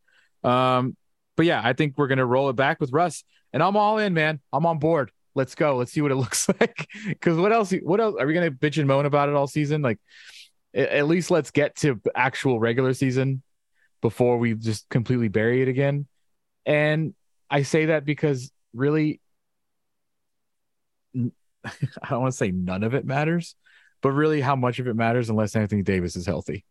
Um, 0.44 0.96
but 1.36 1.46
yeah, 1.46 1.60
I 1.62 1.72
think 1.72 1.94
we're 1.96 2.08
gonna 2.08 2.26
roll 2.26 2.50
it 2.50 2.56
back 2.56 2.80
with 2.80 2.92
Russ, 2.92 3.24
and 3.52 3.62
I'm 3.62 3.76
all 3.76 3.98
in, 3.98 4.14
man. 4.14 4.40
I'm 4.52 4.66
on 4.66 4.78
board. 4.78 5.10
Let's 5.34 5.54
go. 5.54 5.76
Let's 5.76 5.92
see 5.92 6.00
what 6.02 6.10
it 6.10 6.16
looks 6.16 6.48
like. 6.60 6.86
Because 7.06 7.38
what 7.38 7.52
else? 7.52 7.72
What 7.82 8.00
else 8.00 8.16
are 8.18 8.26
we 8.26 8.34
gonna 8.34 8.50
bitch 8.50 8.78
and 8.78 8.88
moan 8.88 9.06
about 9.06 9.28
it 9.28 9.34
all 9.34 9.46
season? 9.46 9.82
Like, 9.82 9.98
at 10.74 11.06
least 11.06 11.30
let's 11.30 11.50
get 11.50 11.76
to 11.76 12.00
actual 12.14 12.60
regular 12.60 12.92
season 12.92 13.42
before 14.00 14.38
we 14.38 14.54
just 14.54 14.88
completely 14.88 15.28
bury 15.28 15.62
it 15.62 15.68
again. 15.68 16.06
And 16.66 17.14
I 17.50 17.62
say 17.62 17.86
that 17.86 18.04
because 18.04 18.52
really, 18.74 19.20
I 21.16 22.10
don't 22.10 22.20
want 22.20 22.32
to 22.32 22.36
say 22.36 22.50
none 22.50 22.84
of 22.84 22.94
it 22.94 23.04
matters, 23.04 23.54
but 24.02 24.12
really, 24.12 24.40
how 24.40 24.56
much 24.56 24.78
of 24.78 24.86
it 24.86 24.94
matters 24.94 25.30
unless 25.30 25.56
Anthony 25.56 25.82
Davis 25.82 26.16
is 26.16 26.26
healthy. 26.26 26.64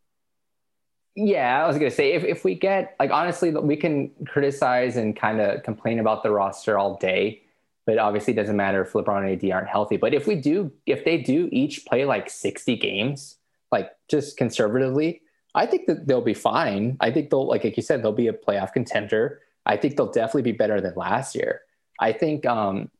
Yeah, 1.14 1.64
I 1.64 1.66
was 1.66 1.76
gonna 1.76 1.90
say 1.90 2.12
if, 2.12 2.22
if 2.22 2.44
we 2.44 2.54
get 2.54 2.94
like 3.00 3.10
honestly, 3.10 3.50
we 3.50 3.76
can 3.76 4.10
criticize 4.26 4.96
and 4.96 5.16
kind 5.16 5.40
of 5.40 5.62
complain 5.64 5.98
about 5.98 6.22
the 6.22 6.30
roster 6.30 6.78
all 6.78 6.96
day, 6.96 7.42
but 7.86 7.98
obviously 7.98 8.34
it 8.34 8.36
doesn't 8.36 8.56
matter 8.56 8.82
if 8.82 8.92
LeBron 8.92 9.28
and 9.28 9.44
AD 9.44 9.50
aren't 9.50 9.68
healthy. 9.68 9.96
But 9.96 10.14
if 10.14 10.28
we 10.28 10.36
do, 10.36 10.70
if 10.86 11.04
they 11.04 11.18
do 11.18 11.48
each 11.50 11.86
play 11.86 12.04
like 12.04 12.30
60 12.30 12.76
games, 12.76 13.36
like 13.72 13.90
just 14.08 14.36
conservatively, 14.36 15.22
I 15.54 15.66
think 15.66 15.86
that 15.88 16.06
they'll 16.06 16.20
be 16.20 16.34
fine. 16.34 16.96
I 17.00 17.10
think 17.10 17.30
they'll 17.30 17.48
like 17.48 17.64
like 17.64 17.76
you 17.76 17.82
said, 17.82 18.02
they'll 18.02 18.12
be 18.12 18.28
a 18.28 18.32
playoff 18.32 18.72
contender. 18.72 19.40
I 19.66 19.76
think 19.76 19.96
they'll 19.96 20.12
definitely 20.12 20.42
be 20.42 20.52
better 20.52 20.80
than 20.80 20.94
last 20.94 21.34
year. 21.34 21.62
I 21.98 22.12
think 22.12 22.46
um 22.46 22.90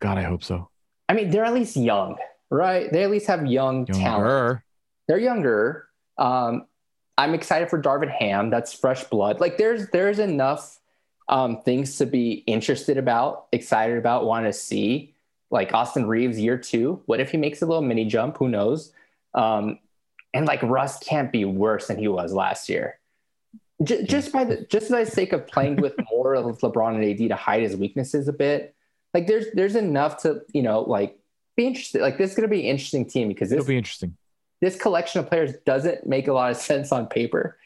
God, 0.00 0.16
I 0.16 0.22
hope 0.22 0.42
so. 0.42 0.70
I 1.10 1.12
mean 1.12 1.30
they're 1.30 1.44
at 1.44 1.52
least 1.52 1.76
young, 1.76 2.16
right? 2.50 2.92
They 2.92 3.04
at 3.04 3.10
least 3.10 3.26
have 3.26 3.46
young 3.46 3.86
talent. 3.86 4.60
They're 5.08 5.18
younger. 5.18 5.88
Um, 6.18 6.66
I'm 7.16 7.34
excited 7.34 7.68
for 7.70 7.80
Darvin 7.80 8.10
Ham. 8.10 8.50
That's 8.50 8.72
fresh 8.72 9.04
blood. 9.04 9.40
Like 9.40 9.58
there's 9.58 9.88
there's 9.90 10.18
enough 10.18 10.78
um, 11.28 11.62
things 11.62 11.96
to 11.98 12.06
be 12.06 12.32
interested 12.46 12.98
about, 12.98 13.46
excited 13.52 13.98
about, 13.98 14.26
want 14.26 14.46
to 14.46 14.52
see. 14.52 15.14
Like 15.52 15.74
Austin 15.74 16.06
Reaves, 16.06 16.38
year 16.38 16.56
two. 16.56 17.02
What 17.06 17.20
if 17.20 17.30
he 17.30 17.36
makes 17.36 17.60
a 17.60 17.66
little 17.66 17.82
mini 17.82 18.04
jump? 18.04 18.36
Who 18.38 18.48
knows? 18.48 18.92
Um, 19.34 19.78
and 20.32 20.46
like 20.46 20.62
Russ 20.62 20.98
can't 20.98 21.32
be 21.32 21.44
worse 21.44 21.88
than 21.88 21.98
he 21.98 22.08
was 22.08 22.32
last 22.32 22.68
year. 22.68 22.98
J- 23.82 24.04
just 24.04 24.32
by 24.32 24.44
the 24.44 24.64
just 24.66 24.90
by 24.90 25.04
the 25.04 25.10
sake 25.10 25.32
of 25.32 25.46
playing 25.46 25.76
with 25.76 25.94
more 26.10 26.34
of 26.34 26.58
LeBron 26.58 26.94
and 26.94 27.04
AD 27.04 27.28
to 27.28 27.36
hide 27.36 27.62
his 27.62 27.76
weaknesses 27.76 28.28
a 28.28 28.32
bit. 28.32 28.74
Like 29.12 29.26
there's 29.26 29.46
there's 29.54 29.76
enough 29.76 30.22
to 30.22 30.42
you 30.52 30.62
know 30.62 30.82
like 30.82 31.18
be 31.56 31.66
interested. 31.66 32.00
Like 32.02 32.18
this 32.18 32.30
is 32.30 32.36
gonna 32.36 32.48
be 32.48 32.60
an 32.60 32.66
interesting 32.66 33.04
team 33.06 33.28
because 33.28 33.50
this 33.50 33.58
It'll 33.58 33.68
be 33.68 33.78
interesting. 33.78 34.16
this 34.60 34.76
collection 34.76 35.20
of 35.20 35.28
players 35.28 35.52
doesn't 35.66 36.06
make 36.06 36.28
a 36.28 36.32
lot 36.32 36.50
of 36.50 36.56
sense 36.70 36.92
on 36.92 37.06
paper, 37.06 37.58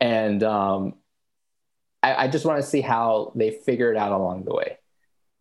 and 0.00 0.42
um, 0.42 0.94
I, 2.02 2.24
I 2.24 2.28
just 2.28 2.44
want 2.44 2.60
to 2.62 2.66
see 2.68 2.80
how 2.80 3.32
they 3.34 3.50
figure 3.50 3.90
it 3.92 3.96
out 3.96 4.12
along 4.12 4.44
the 4.44 4.54
way. 4.54 4.78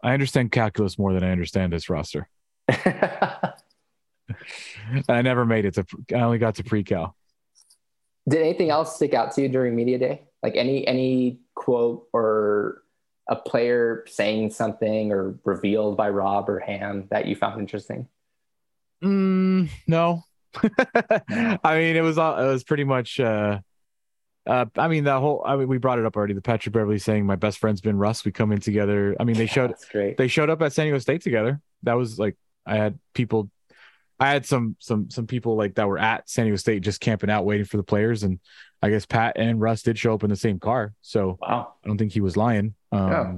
I 0.04 0.14
understand 0.14 0.52
calculus 0.52 0.98
more 1.00 1.14
than 1.14 1.24
I 1.24 1.32
understand 1.32 1.74
this 1.74 1.90
roster. 1.90 2.30
I 5.10 5.22
never 5.22 5.46
made 5.46 5.66
it 5.66 5.74
to. 5.76 5.86
I 6.14 6.20
only 6.20 6.38
got 6.38 6.56
to 6.56 6.64
pre-cal. 6.64 7.16
Did 8.28 8.42
anything 8.42 8.70
else 8.70 8.96
stick 8.96 9.14
out 9.14 9.34
to 9.36 9.42
you 9.42 9.50
during 9.50 9.76
media 9.76 9.98
day? 9.98 10.22
Like 10.44 10.56
any 10.56 10.86
any 10.88 11.40
quote 11.56 12.08
or 12.14 12.84
a 13.30 13.36
player 13.36 14.06
saying 14.08 14.52
something 14.52 15.12
or 15.12 15.38
revealed 15.44 15.98
by 15.98 16.10
Rob 16.10 16.50
or 16.50 16.60
Ham 16.60 17.08
that 17.12 17.26
you 17.28 17.36
found 17.36 17.60
interesting? 17.60 18.08
Mm, 19.04 19.70
no. 19.88 20.24
I 20.64 21.78
mean, 21.78 21.96
it 21.96 22.04
was 22.04 22.18
all. 22.18 22.38
It 22.38 22.48
was 22.48 22.64
pretty 22.64 22.84
much. 22.84 23.20
uh 23.20 23.60
uh, 24.48 24.66
I 24.78 24.88
mean, 24.88 25.04
the 25.04 25.20
whole. 25.20 25.44
I 25.46 25.58
mean, 25.58 25.68
we 25.68 25.78
brought 25.78 26.00
it 26.00 26.06
up 26.06 26.16
already. 26.16 26.34
The 26.34 26.42
Patrick 26.42 26.72
Beverley 26.72 27.00
saying, 27.00 27.26
"My 27.26 27.36
best 27.36 27.58
friend's 27.60 27.82
been 27.82 27.98
Russ." 27.98 28.24
We 28.24 28.32
come 28.32 28.54
in 28.54 28.60
together. 28.60 29.16
I 29.20 29.26
mean, 29.26 29.36
they 29.36 29.46
showed 29.58 29.74
great. 29.92 30.16
they 30.18 30.30
showed 30.30 30.50
up 30.50 30.62
at 30.62 30.72
San 30.72 30.86
Diego 30.86 31.00
State 31.00 31.22
together. 31.22 31.60
That 31.84 31.96
was 31.96 32.18
like 32.18 32.38
I 32.66 32.78
had 32.78 32.98
people 33.14 33.52
I 34.20 34.30
had 34.30 34.46
some 34.46 34.76
some 34.80 35.10
some 35.10 35.28
people 35.28 35.58
like 35.58 35.76
that 35.76 35.88
were 35.88 36.00
at 36.00 36.30
San 36.30 36.46
Diego 36.46 36.56
State 36.58 36.82
just 36.82 37.02
camping 37.02 37.30
out 37.30 37.46
waiting 37.46 37.66
for 37.66 37.78
the 37.78 37.84
players 37.84 38.24
and 38.24 38.40
I 38.82 38.90
guess 38.90 39.06
Pat 39.06 39.34
and 39.38 39.60
Russ 39.60 39.82
did 39.84 39.98
show 40.00 40.14
up 40.14 40.24
in 40.24 40.30
the 40.30 40.36
same 40.36 40.60
car. 40.60 40.94
So 41.02 41.38
Wow. 41.42 41.74
I 41.84 41.88
don't 41.88 41.98
think 41.98 42.14
he 42.14 42.22
was 42.22 42.38
lying. 42.38 42.74
Um 42.98 43.08
Yeah. 43.12 43.34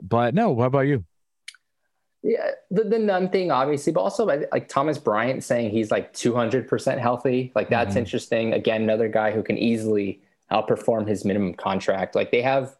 but 0.00 0.34
no, 0.34 0.50
what 0.50 0.66
about 0.66 0.80
you? 0.86 1.04
Yeah, 2.24 2.52
the, 2.70 2.84
the 2.84 2.98
Nunn 3.00 3.30
thing, 3.30 3.50
obviously, 3.50 3.92
but 3.92 4.00
also 4.00 4.24
like 4.24 4.68
Thomas 4.68 4.96
Bryant 4.98 5.42
saying 5.42 5.70
he's 5.70 5.90
like 5.90 6.12
200% 6.12 6.98
healthy. 6.98 7.50
Like, 7.56 7.68
that's 7.68 7.94
Mhm. 7.94 7.98
interesting. 7.98 8.52
Again, 8.52 8.82
another 8.82 9.08
guy 9.08 9.32
who 9.32 9.42
can 9.42 9.58
easily 9.58 10.22
outperform 10.50 11.08
his 11.08 11.24
minimum 11.24 11.54
contract. 11.54 12.14
Like, 12.14 12.30
they 12.30 12.42
have, 12.42 12.76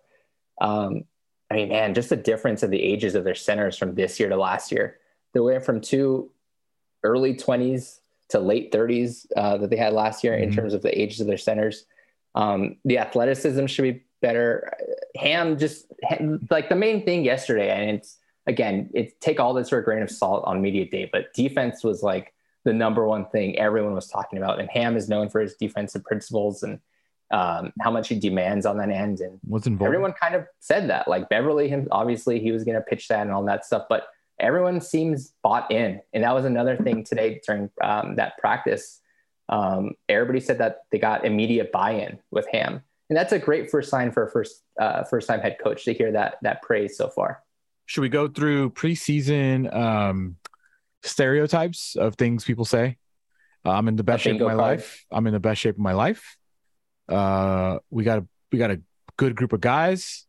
um, 0.60 1.04
I 1.50 1.54
mean, 1.56 1.70
man, 1.70 1.92
just 1.92 2.08
the 2.10 2.16
difference 2.16 2.62
of 2.62 2.70
the 2.70 2.80
ages 2.82 3.16
of 3.16 3.24
their 3.24 3.34
centers 3.34 3.76
from 3.76 3.96
this 3.96 4.20
year 4.20 4.28
to 4.28 4.36
last 4.36 4.70
year. 4.70 4.98
They 5.34 5.40
went 5.40 5.64
from 5.64 5.80
two 5.80 6.30
early 7.02 7.34
20s 7.34 8.00
to 8.28 8.38
late 8.38 8.70
30s 8.70 9.26
uh, 9.36 9.56
that 9.58 9.70
they 9.70 9.76
had 9.76 9.92
last 9.92 10.22
year 10.22 10.34
in 10.34 10.50
Mhm. 10.50 10.54
terms 10.54 10.72
of 10.72 10.82
the 10.82 10.96
ages 11.00 11.20
of 11.20 11.26
their 11.26 11.36
centers. 11.36 11.84
Um, 12.36 12.76
the 12.84 12.98
athleticism 12.98 13.66
should 13.66 13.82
be 13.82 14.04
better. 14.22 14.72
Ham 15.16 15.58
just 15.58 15.86
like 16.50 16.70
the 16.70 16.76
main 16.76 17.04
thing 17.04 17.24
yesterday, 17.24 17.68
and 17.68 17.90
it's 17.90 18.18
again, 18.46 18.90
it 18.94 19.20
take 19.20 19.38
all 19.38 19.52
this 19.54 19.68
for 19.68 19.78
a 19.78 19.84
grain 19.84 20.02
of 20.02 20.10
salt 20.10 20.44
on 20.46 20.62
media 20.62 20.88
day, 20.88 21.08
but 21.12 21.32
defense 21.34 21.84
was 21.84 22.02
like 22.02 22.32
the 22.64 22.72
number 22.72 23.06
one 23.06 23.26
thing 23.26 23.58
everyone 23.58 23.94
was 23.94 24.08
talking 24.08 24.38
about. 24.38 24.60
And 24.60 24.70
Ham 24.70 24.96
is 24.96 25.08
known 25.08 25.28
for 25.28 25.40
his 25.40 25.54
defensive 25.54 26.04
principles 26.04 26.62
and 26.62 26.80
um, 27.30 27.72
how 27.80 27.90
much 27.90 28.08
he 28.08 28.18
demands 28.18 28.66
on 28.66 28.76
that 28.78 28.90
end. 28.90 29.20
And 29.20 29.38
What's 29.44 29.66
involved? 29.66 29.86
everyone 29.86 30.12
kind 30.12 30.34
of 30.34 30.46
said 30.60 30.88
that. 30.90 31.08
Like 31.08 31.28
Beverley, 31.28 31.68
him 31.68 31.88
obviously 31.90 32.40
he 32.40 32.52
was 32.52 32.64
going 32.64 32.76
to 32.76 32.82
pitch 32.82 33.08
that 33.08 33.22
and 33.22 33.30
all 33.30 33.44
that 33.44 33.64
stuff, 33.64 33.86
but 33.88 34.06
everyone 34.38 34.80
seems 34.80 35.32
bought 35.42 35.70
in. 35.70 36.00
And 36.12 36.24
that 36.24 36.34
was 36.34 36.44
another 36.44 36.76
thing 36.76 37.04
today 37.04 37.40
during 37.46 37.70
um, 37.82 38.16
that 38.16 38.38
practice. 38.38 39.00
Um, 39.48 39.92
everybody 40.08 40.40
said 40.40 40.58
that 40.58 40.82
they 40.90 40.98
got 40.98 41.24
immediate 41.24 41.72
buy-in 41.72 42.18
with 42.30 42.46
Ham, 42.52 42.82
and 43.12 43.16
that's 43.18 43.34
a 43.34 43.38
great 43.38 43.70
first 43.70 43.90
sign 43.90 44.10
for 44.10 44.26
a 44.26 44.30
first 44.30 44.62
uh, 44.80 45.04
first-time 45.04 45.38
head 45.38 45.58
coach 45.62 45.84
to 45.84 45.92
hear 45.92 46.12
that 46.12 46.36
that 46.40 46.62
praise 46.62 46.96
so 46.96 47.10
far. 47.10 47.42
Should 47.84 48.00
we 48.00 48.08
go 48.08 48.26
through 48.26 48.70
preseason 48.70 49.70
um 49.70 50.36
stereotypes 51.02 51.94
of 51.94 52.14
things 52.14 52.42
people 52.42 52.64
say? 52.64 52.96
I'm 53.66 53.86
in 53.88 53.96
the 53.96 54.02
best 54.02 54.22
shape 54.22 54.36
of 54.36 54.46
my 54.46 54.54
card. 54.54 54.78
life. 54.78 55.04
I'm 55.10 55.26
in 55.26 55.34
the 55.34 55.40
best 55.40 55.60
shape 55.60 55.74
of 55.74 55.80
my 55.82 55.92
life. 55.92 56.38
Uh 57.06 57.80
we 57.90 58.02
got 58.02 58.20
a 58.20 58.26
we 58.50 58.58
got 58.58 58.70
a 58.70 58.80
good 59.18 59.36
group 59.36 59.52
of 59.52 59.60
guys. 59.60 60.24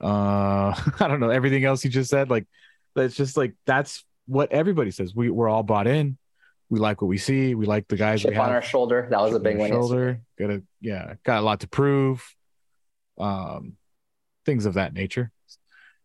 Uh 0.00 0.72
I 1.00 1.08
don't 1.08 1.20
know 1.20 1.28
everything 1.28 1.66
else 1.66 1.84
you 1.84 1.90
just 1.90 2.08
said 2.08 2.30
like 2.30 2.46
that's 2.94 3.14
just 3.14 3.36
like 3.36 3.52
that's 3.66 4.02
what 4.26 4.52
everybody 4.52 4.90
says. 4.90 5.14
We 5.14 5.28
we're 5.28 5.50
all 5.50 5.64
bought 5.64 5.86
in. 5.86 6.16
We 6.68 6.80
like 6.80 7.00
what 7.00 7.08
we 7.08 7.18
see. 7.18 7.54
We 7.54 7.66
like 7.66 7.86
the 7.88 7.96
guys 7.96 8.24
we 8.24 8.34
have 8.34 8.48
on 8.48 8.52
our 8.52 8.62
shoulder. 8.62 9.06
That 9.10 9.20
was 9.20 9.32
a 9.32 9.38
chip 9.38 9.38
on 9.38 9.42
big 9.42 9.58
one. 9.58 9.70
Shoulder. 9.70 10.20
Got 10.38 10.50
a 10.50 10.62
yeah, 10.80 11.14
got 11.24 11.40
a 11.40 11.42
lot 11.42 11.60
to 11.60 11.68
prove. 11.68 12.24
Um, 13.18 13.76
things 14.44 14.66
of 14.66 14.74
that 14.74 14.92
nature. 14.92 15.30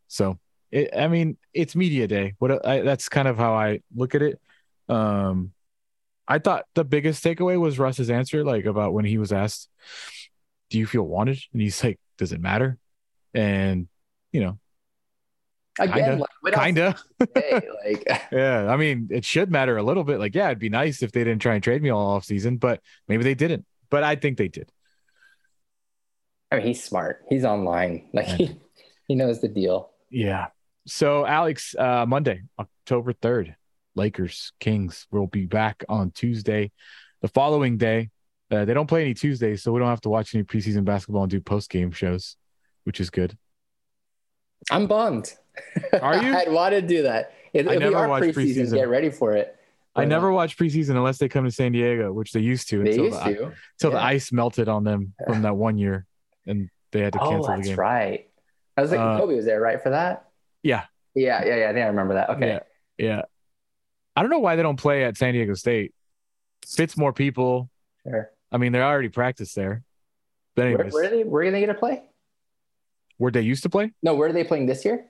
So, 0.08 0.40
it, 0.72 0.90
I 0.96 1.08
mean, 1.08 1.38
it's 1.54 1.76
media 1.76 2.08
day. 2.08 2.36
What 2.40 2.66
I, 2.66 2.82
that's 2.82 3.10
kind 3.10 3.28
of 3.28 3.38
how 3.38 3.54
I 3.54 3.82
look 3.96 4.16
at 4.16 4.22
it. 4.22 4.40
Um, 4.88 5.54
I 6.28 6.40
thought 6.40 6.66
the 6.76 6.84
biggest 6.84 7.24
takeaway 7.24 7.60
was 7.60 7.80
Russ's 7.80 8.10
answer, 8.10 8.44
like 8.44 8.66
about 8.66 8.94
when 8.94 9.06
he 9.06 9.18
was 9.18 9.32
asked, 9.32 9.70
"Do 10.70 10.78
you 10.78 10.86
feel 10.86 11.04
wanted?" 11.04 11.40
and 11.54 11.62
he's 11.62 11.84
like, 11.84 12.00
"Does 12.18 12.32
it 12.32 12.42
matter?" 12.42 12.78
And 13.34 13.88
you 14.32 14.42
know, 14.42 14.60
Again, 15.80 16.20
Kinda. 16.20 16.26
like, 16.44 16.54
kinda, 16.54 16.96
like 17.86 18.22
yeah. 18.32 18.68
I 18.70 18.76
mean, 18.76 19.08
it 19.10 19.24
should 19.24 19.50
matter 19.50 19.78
a 19.78 19.84
little 19.84 20.04
bit. 20.04 20.20
Like, 20.20 20.36
yeah, 20.36 20.48
it'd 20.48 20.60
be 20.60 20.70
nice 20.70 21.02
if 21.02 21.12
they 21.12 21.24
didn't 21.24 21.42
try 21.42 21.56
and 21.56 21.64
trade 21.64 21.82
me 21.82 21.90
all 21.90 22.12
off 22.12 22.26
season, 22.26 22.58
but 22.58 22.82
maybe 23.08 23.24
they 23.24 23.36
didn't. 23.36 23.66
But 23.90 24.04
I 24.04 24.16
think 24.16 24.38
they 24.38 24.50
did. 24.50 24.70
I 26.52 26.58
mean, 26.58 26.68
he's 26.68 26.84
smart. 26.84 27.24
He's 27.30 27.46
online. 27.46 28.10
Like 28.14 28.28
he, 28.28 28.60
he 29.08 29.16
knows 29.16 29.40
the 29.40 29.48
deal. 29.48 29.92
Yeah. 30.10 30.48
So 30.88 31.26
Alex, 31.26 31.74
uh, 31.78 32.06
Monday, 32.06 32.42
October 32.60 33.14
3rd, 33.14 33.56
Lakers, 33.96 34.52
Kings 34.60 35.08
will 35.12 35.28
be 35.28 35.46
back 35.46 35.86
on 35.88 36.12
Tuesday. 36.12 36.72
The 37.22 37.28
following 37.30 37.78
day, 37.78 38.10
uh, 38.50 38.66
they 38.66 38.74
don't 38.74 38.88
play 38.88 39.04
any 39.04 39.14
Tuesdays, 39.14 39.64
so 39.64 39.72
we 39.72 39.80
don't 39.80 39.88
have 39.88 40.02
to 40.02 40.10
watch 40.10 40.36
any 40.36 40.44
preseason 40.44 40.84
basketball 40.84 41.24
and 41.24 41.32
do 41.32 41.40
post 41.40 41.70
game 41.70 41.92
shows, 41.92 42.36
which 42.84 43.00
is 43.00 43.10
good. 43.10 43.38
I'm 44.70 44.88
bummed. 44.88 45.34
Are 46.02 46.22
you? 46.24 46.34
I'd 46.38 46.52
want 46.52 46.74
to 46.74 46.82
do 46.82 47.04
that. 47.04 47.34
If, 47.54 47.68
I 47.68 47.76
never 47.76 47.90
we 47.90 47.96
are 47.96 48.08
watch 48.08 48.24
preseason, 48.24 48.56
preseason. 48.68 48.74
get 48.76 48.90
ready 48.90 49.10
for 49.10 49.34
it. 49.34 49.56
I 49.94 50.06
never 50.06 50.32
watch 50.32 50.58
preseason 50.58 50.92
unless 50.92 51.18
they 51.18 51.28
come 51.28 51.44
to 51.44 51.52
San 51.52 51.74
Diego, 51.74 52.14
which 52.14 52.32
they 52.32 52.40
used 52.40 52.70
to 52.70 52.82
They 52.82 52.92
until, 52.92 53.06
used 53.06 53.20
the, 53.26 53.34
to. 53.34 53.54
until 53.74 53.92
the 53.92 54.02
ice 54.02 54.32
melted 54.32 54.70
on 54.70 54.86
them 54.86 55.14
from 55.28 55.42
that 55.42 55.58
one 55.58 55.78
year 55.78 56.06
and 56.48 56.70
they 56.94 57.02
had 57.02 57.12
to 57.14 57.20
Oh, 57.20 57.30
cancel 57.30 57.48
the 57.52 57.56
that's 57.58 57.68
game. 57.68 57.76
right. 57.78 58.30
I 58.78 58.82
was 58.82 58.92
like, 58.92 59.02
Uh, 59.02 59.20
Kobe 59.20 59.36
was 59.36 59.44
there, 59.44 59.60
right, 59.60 59.84
for 59.84 59.90
that? 59.90 60.30
Yeah. 60.64 60.86
Yeah, 61.14 61.44
yeah, 61.46 61.56
yeah. 61.58 61.70
I 61.70 61.74
think 61.74 61.84
I 61.84 61.88
remember 61.88 62.14
that. 62.14 62.30
Okay. 62.30 62.48
Yeah. 62.48 62.60
Yeah. 62.98 63.22
I 64.16 64.22
don't 64.22 64.32
know 64.32 64.40
why 64.40 64.56
they 64.56 64.64
don't 64.64 64.80
play 64.80 65.04
at 65.04 65.18
San 65.18 65.34
Diego 65.34 65.56
State. 65.56 65.94
Fits 66.66 66.96
more 66.96 67.12
people. 67.12 67.70
Sure. 68.08 68.30
I 68.50 68.58
mean, 68.58 68.72
they're 68.72 68.86
already 68.86 69.10
practiced 69.10 69.56
there. 69.58 69.84
But 70.56 70.64
Where, 70.64 70.74
anyways, 70.76 70.94
where 70.94 71.04
are 71.06 71.10
they? 71.10 71.24
Where 71.26 71.44
are 71.44 71.52
they 71.52 71.60
going 71.60 71.74
to 71.74 71.80
play? 71.80 72.04
where 73.18 73.32
they 73.32 73.42
used 73.42 73.64
to 73.64 73.70
play? 73.70 73.92
No, 74.02 74.16
where 74.16 74.30
are 74.30 74.34
they 74.34 74.44
playing 74.44 74.66
this 74.66 74.84
year? 74.84 75.06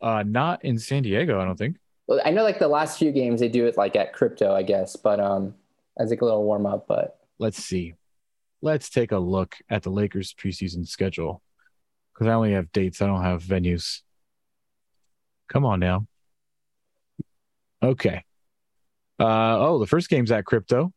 Uh, 0.00 0.22
not 0.26 0.64
in 0.64 0.78
San 0.78 1.02
Diego, 1.02 1.40
I 1.40 1.44
don't 1.44 1.56
think. 1.56 1.76
Well, 2.06 2.20
I 2.24 2.30
know 2.30 2.42
like 2.44 2.58
the 2.58 2.68
last 2.68 2.98
few 2.98 3.12
games 3.12 3.40
they 3.40 3.48
do 3.48 3.66
it 3.66 3.76
like 3.76 3.96
at 3.96 4.12
crypto, 4.12 4.54
I 4.54 4.62
guess, 4.62 4.94
but 4.96 5.18
um, 5.18 5.54
as 5.98 6.10
like 6.10 6.20
a 6.20 6.24
little 6.24 6.44
warm 6.44 6.66
up. 6.66 6.86
But 6.86 7.18
Let's 7.38 7.62
see. 7.62 7.94
Let's 8.62 8.90
take 8.90 9.12
a 9.12 9.18
look 9.18 9.56
at 9.68 9.82
the 9.82 9.90
Lakers 9.90 10.32
preseason 10.34 10.86
schedule. 10.86 11.42
because 12.14 12.26
I 12.26 12.32
only 12.34 12.52
have 12.52 12.72
dates. 12.72 13.02
I 13.02 13.06
don't 13.06 13.22
have 13.22 13.42
venues. 13.42 14.02
Come 15.48 15.64
on 15.64 15.80
now. 15.80 16.06
Okay. 17.82 18.24
Uh, 19.18 19.58
oh, 19.58 19.78
the 19.78 19.86
first 19.86 20.08
game's 20.08 20.30
at 20.30 20.44
Crypto. 20.44 20.92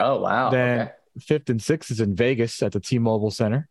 Oh 0.00 0.20
wow. 0.20 0.50
Then 0.50 0.80
okay. 0.80 0.92
fifth 1.20 1.50
and 1.50 1.62
sixth 1.62 1.90
is 1.90 2.00
in 2.00 2.14
Vegas 2.14 2.62
at 2.62 2.72
the 2.72 2.80
T-Mobile 2.80 3.30
Center. 3.30 3.68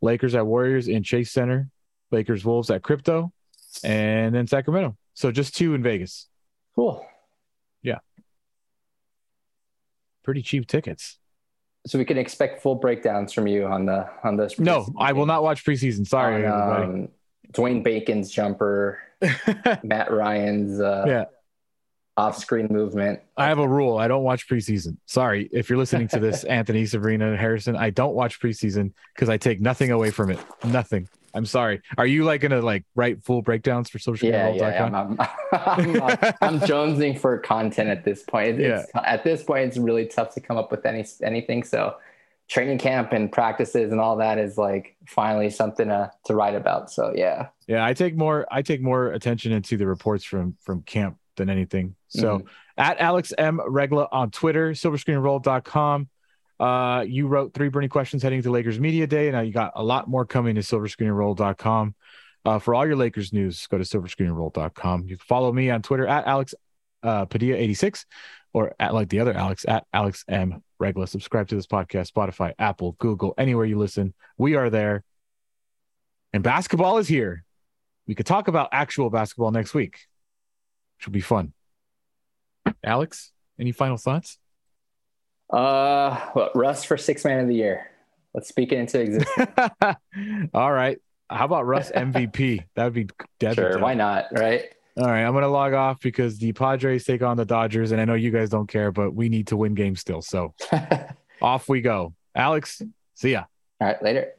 Lakers 0.00 0.34
at 0.34 0.46
Warriors 0.46 0.88
in 0.88 1.02
Chase 1.02 1.30
Center. 1.32 1.68
Lakers 2.10 2.44
Wolves 2.44 2.70
at 2.70 2.82
Crypto, 2.82 3.32
and 3.84 4.34
then 4.34 4.46
Sacramento. 4.46 4.96
So 5.14 5.32
just 5.32 5.56
two 5.56 5.74
in 5.74 5.82
Vegas. 5.82 6.28
Cool. 6.74 7.06
Yeah. 7.82 7.98
Pretty 10.24 10.42
cheap 10.42 10.66
tickets. 10.66 11.18
So 11.86 11.98
we 11.98 12.04
can 12.04 12.18
expect 12.18 12.62
full 12.62 12.74
breakdowns 12.74 13.32
from 13.32 13.46
you 13.46 13.64
on 13.64 13.86
the 13.86 14.08
on 14.24 14.36
this. 14.36 14.58
No, 14.58 14.92
I 14.98 15.12
will 15.12 15.26
not 15.26 15.44
watch 15.44 15.64
preseason. 15.64 16.06
Sorry, 16.06 16.44
on, 16.44 16.82
um, 16.82 17.08
Dwayne 17.52 17.84
Bacon's 17.84 18.30
jumper. 18.30 19.00
Matt 19.82 20.10
Ryan's 20.10 20.80
uh, 20.80 21.04
yeah, 21.06 21.24
off-screen 22.16 22.66
movement. 22.70 23.20
I 23.36 23.46
have 23.46 23.58
a 23.58 23.68
rule. 23.68 23.98
I 23.98 24.08
don't 24.08 24.24
watch 24.24 24.48
preseason. 24.48 24.96
Sorry 25.06 25.48
if 25.52 25.70
you're 25.70 25.78
listening 25.78 26.08
to 26.08 26.18
this, 26.18 26.44
Anthony, 26.58 26.86
Sabrina, 26.86 27.28
and 27.28 27.38
Harrison. 27.38 27.76
I 27.76 27.90
don't 27.90 28.14
watch 28.14 28.40
preseason 28.40 28.92
because 29.14 29.28
I 29.28 29.36
take 29.36 29.60
nothing 29.60 29.92
away 29.92 30.10
from 30.10 30.30
it. 30.30 30.40
Nothing. 30.64 31.08
I'm 31.36 31.46
sorry. 31.46 31.82
Are 31.98 32.06
you 32.06 32.24
like 32.24 32.40
gonna 32.40 32.62
like 32.62 32.84
write 32.94 33.22
full 33.22 33.42
breakdowns 33.42 33.90
for 33.90 33.98
social 33.98 34.28
Yeah, 34.28 34.48
yeah. 34.48 34.84
I'm, 34.84 34.94
I'm, 34.94 35.20
I'm, 35.52 36.00
I'm, 36.40 36.60
jonesing 36.60 37.18
for 37.20 37.38
content 37.38 37.90
at 37.90 38.04
this 38.04 38.22
point. 38.22 38.58
It's, 38.58 38.90
At 38.94 39.22
this 39.22 39.42
point, 39.42 39.68
it's 39.68 39.76
really 39.76 40.06
tough 40.06 40.32
to 40.34 40.40
come 40.40 40.56
up 40.56 40.70
with 40.70 40.86
any 40.86 41.04
anything. 41.22 41.62
So, 41.62 41.96
training 42.48 42.78
camp 42.78 43.12
and 43.12 43.30
practices 43.30 43.92
and 43.92 44.00
all 44.00 44.16
that 44.16 44.38
is 44.38 44.56
like 44.56 44.96
finally 45.06 45.50
something 45.50 45.88
to 45.88 46.10
to 46.24 46.34
write 46.34 46.54
about. 46.54 46.90
So 46.90 47.12
yeah. 47.14 47.48
Yeah, 47.66 47.84
I 47.84 47.92
take 47.92 48.16
more. 48.16 48.46
I 48.50 48.62
take 48.62 48.80
more 48.80 49.08
attention 49.08 49.52
into 49.52 49.76
the 49.76 49.86
reports 49.86 50.24
from 50.24 50.56
from 50.62 50.82
camp 50.82 51.18
than 51.36 51.50
anything. 51.50 51.96
So 52.08 52.38
Mm-hmm. 52.38 52.46
at 52.78 52.98
Alex 52.98 53.32
M 53.36 53.60
Regla 53.66 54.08
on 54.10 54.30
Twitter, 54.30 54.70
silverscreenroll.com. 54.70 56.08
Uh, 56.58 57.04
you 57.06 57.26
wrote 57.26 57.52
three 57.52 57.68
burning 57.68 57.90
questions 57.90 58.22
heading 58.22 58.42
to 58.42 58.50
Lakers 58.50 58.80
Media 58.80 59.06
Day. 59.06 59.30
Now 59.30 59.40
you 59.40 59.52
got 59.52 59.72
a 59.74 59.82
lot 59.82 60.08
more 60.08 60.24
coming 60.24 60.54
to 60.54 60.62
silverscreenroll.com. 60.62 61.94
Uh, 62.44 62.58
for 62.58 62.74
all 62.74 62.86
your 62.86 62.96
Lakers 62.96 63.32
news, 63.32 63.66
go 63.66 63.76
to 63.76 63.84
silverscreenroll.com. 63.84 65.02
You 65.02 65.16
can 65.16 65.24
follow 65.26 65.52
me 65.52 65.70
on 65.70 65.82
Twitter 65.82 66.06
at 66.06 66.26
Alex 66.26 66.54
uh, 67.02 67.26
Padilla86 67.26 68.04
or 68.52 68.74
at 68.80 68.94
like 68.94 69.08
the 69.08 69.20
other 69.20 69.34
Alex 69.34 69.64
at 69.68 69.84
Alex 69.92 70.24
M 70.28 70.62
Regla. 70.78 71.06
Subscribe 71.06 71.48
to 71.48 71.56
this 71.56 71.66
podcast, 71.66 72.12
Spotify, 72.12 72.52
Apple, 72.58 72.92
Google, 72.98 73.34
anywhere 73.36 73.64
you 73.64 73.78
listen. 73.78 74.14
We 74.38 74.54
are 74.54 74.70
there. 74.70 75.02
And 76.32 76.42
basketball 76.42 76.98
is 76.98 77.08
here. 77.08 77.44
We 78.06 78.14
could 78.14 78.26
talk 78.26 78.48
about 78.48 78.68
actual 78.72 79.10
basketball 79.10 79.50
next 79.50 79.74
week, 79.74 79.98
which 80.98 81.06
will 81.06 81.12
be 81.12 81.20
fun. 81.20 81.52
Alex, 82.84 83.32
any 83.58 83.72
final 83.72 83.96
thoughts? 83.96 84.38
Uh, 85.50 86.18
what, 86.32 86.56
Russ 86.56 86.84
for 86.84 86.96
six 86.96 87.24
man 87.24 87.40
of 87.40 87.48
the 87.48 87.54
year. 87.54 87.90
Let's 88.34 88.48
speak 88.48 88.72
it 88.72 88.78
into 88.78 89.00
existence. 89.00 89.50
All 90.54 90.72
right. 90.72 90.98
How 91.30 91.44
about 91.44 91.66
Russ 91.66 91.90
MVP? 91.90 92.64
That 92.74 92.84
would 92.84 92.92
be 92.92 93.08
that'd 93.40 93.56
sure, 93.56 93.78
why 93.78 93.94
not? 93.94 94.26
Right? 94.32 94.64
All 94.98 95.06
right, 95.06 95.24
I'm 95.24 95.34
gonna 95.34 95.48
log 95.48 95.74
off 95.74 96.00
because 96.00 96.38
the 96.38 96.52
Padres 96.52 97.04
take 97.04 97.22
on 97.22 97.36
the 97.36 97.44
Dodgers, 97.44 97.92
and 97.92 98.00
I 98.00 98.06
know 98.06 98.14
you 98.14 98.30
guys 98.30 98.48
don't 98.48 98.66
care, 98.66 98.90
but 98.90 99.12
we 99.12 99.28
need 99.28 99.48
to 99.48 99.56
win 99.56 99.74
games 99.74 100.00
still. 100.00 100.22
So 100.22 100.54
off 101.42 101.68
we 101.68 101.82
go. 101.82 102.14
Alex, 102.34 102.80
see 103.14 103.32
ya. 103.32 103.44
All 103.80 103.88
right, 103.88 104.02
later. 104.02 104.32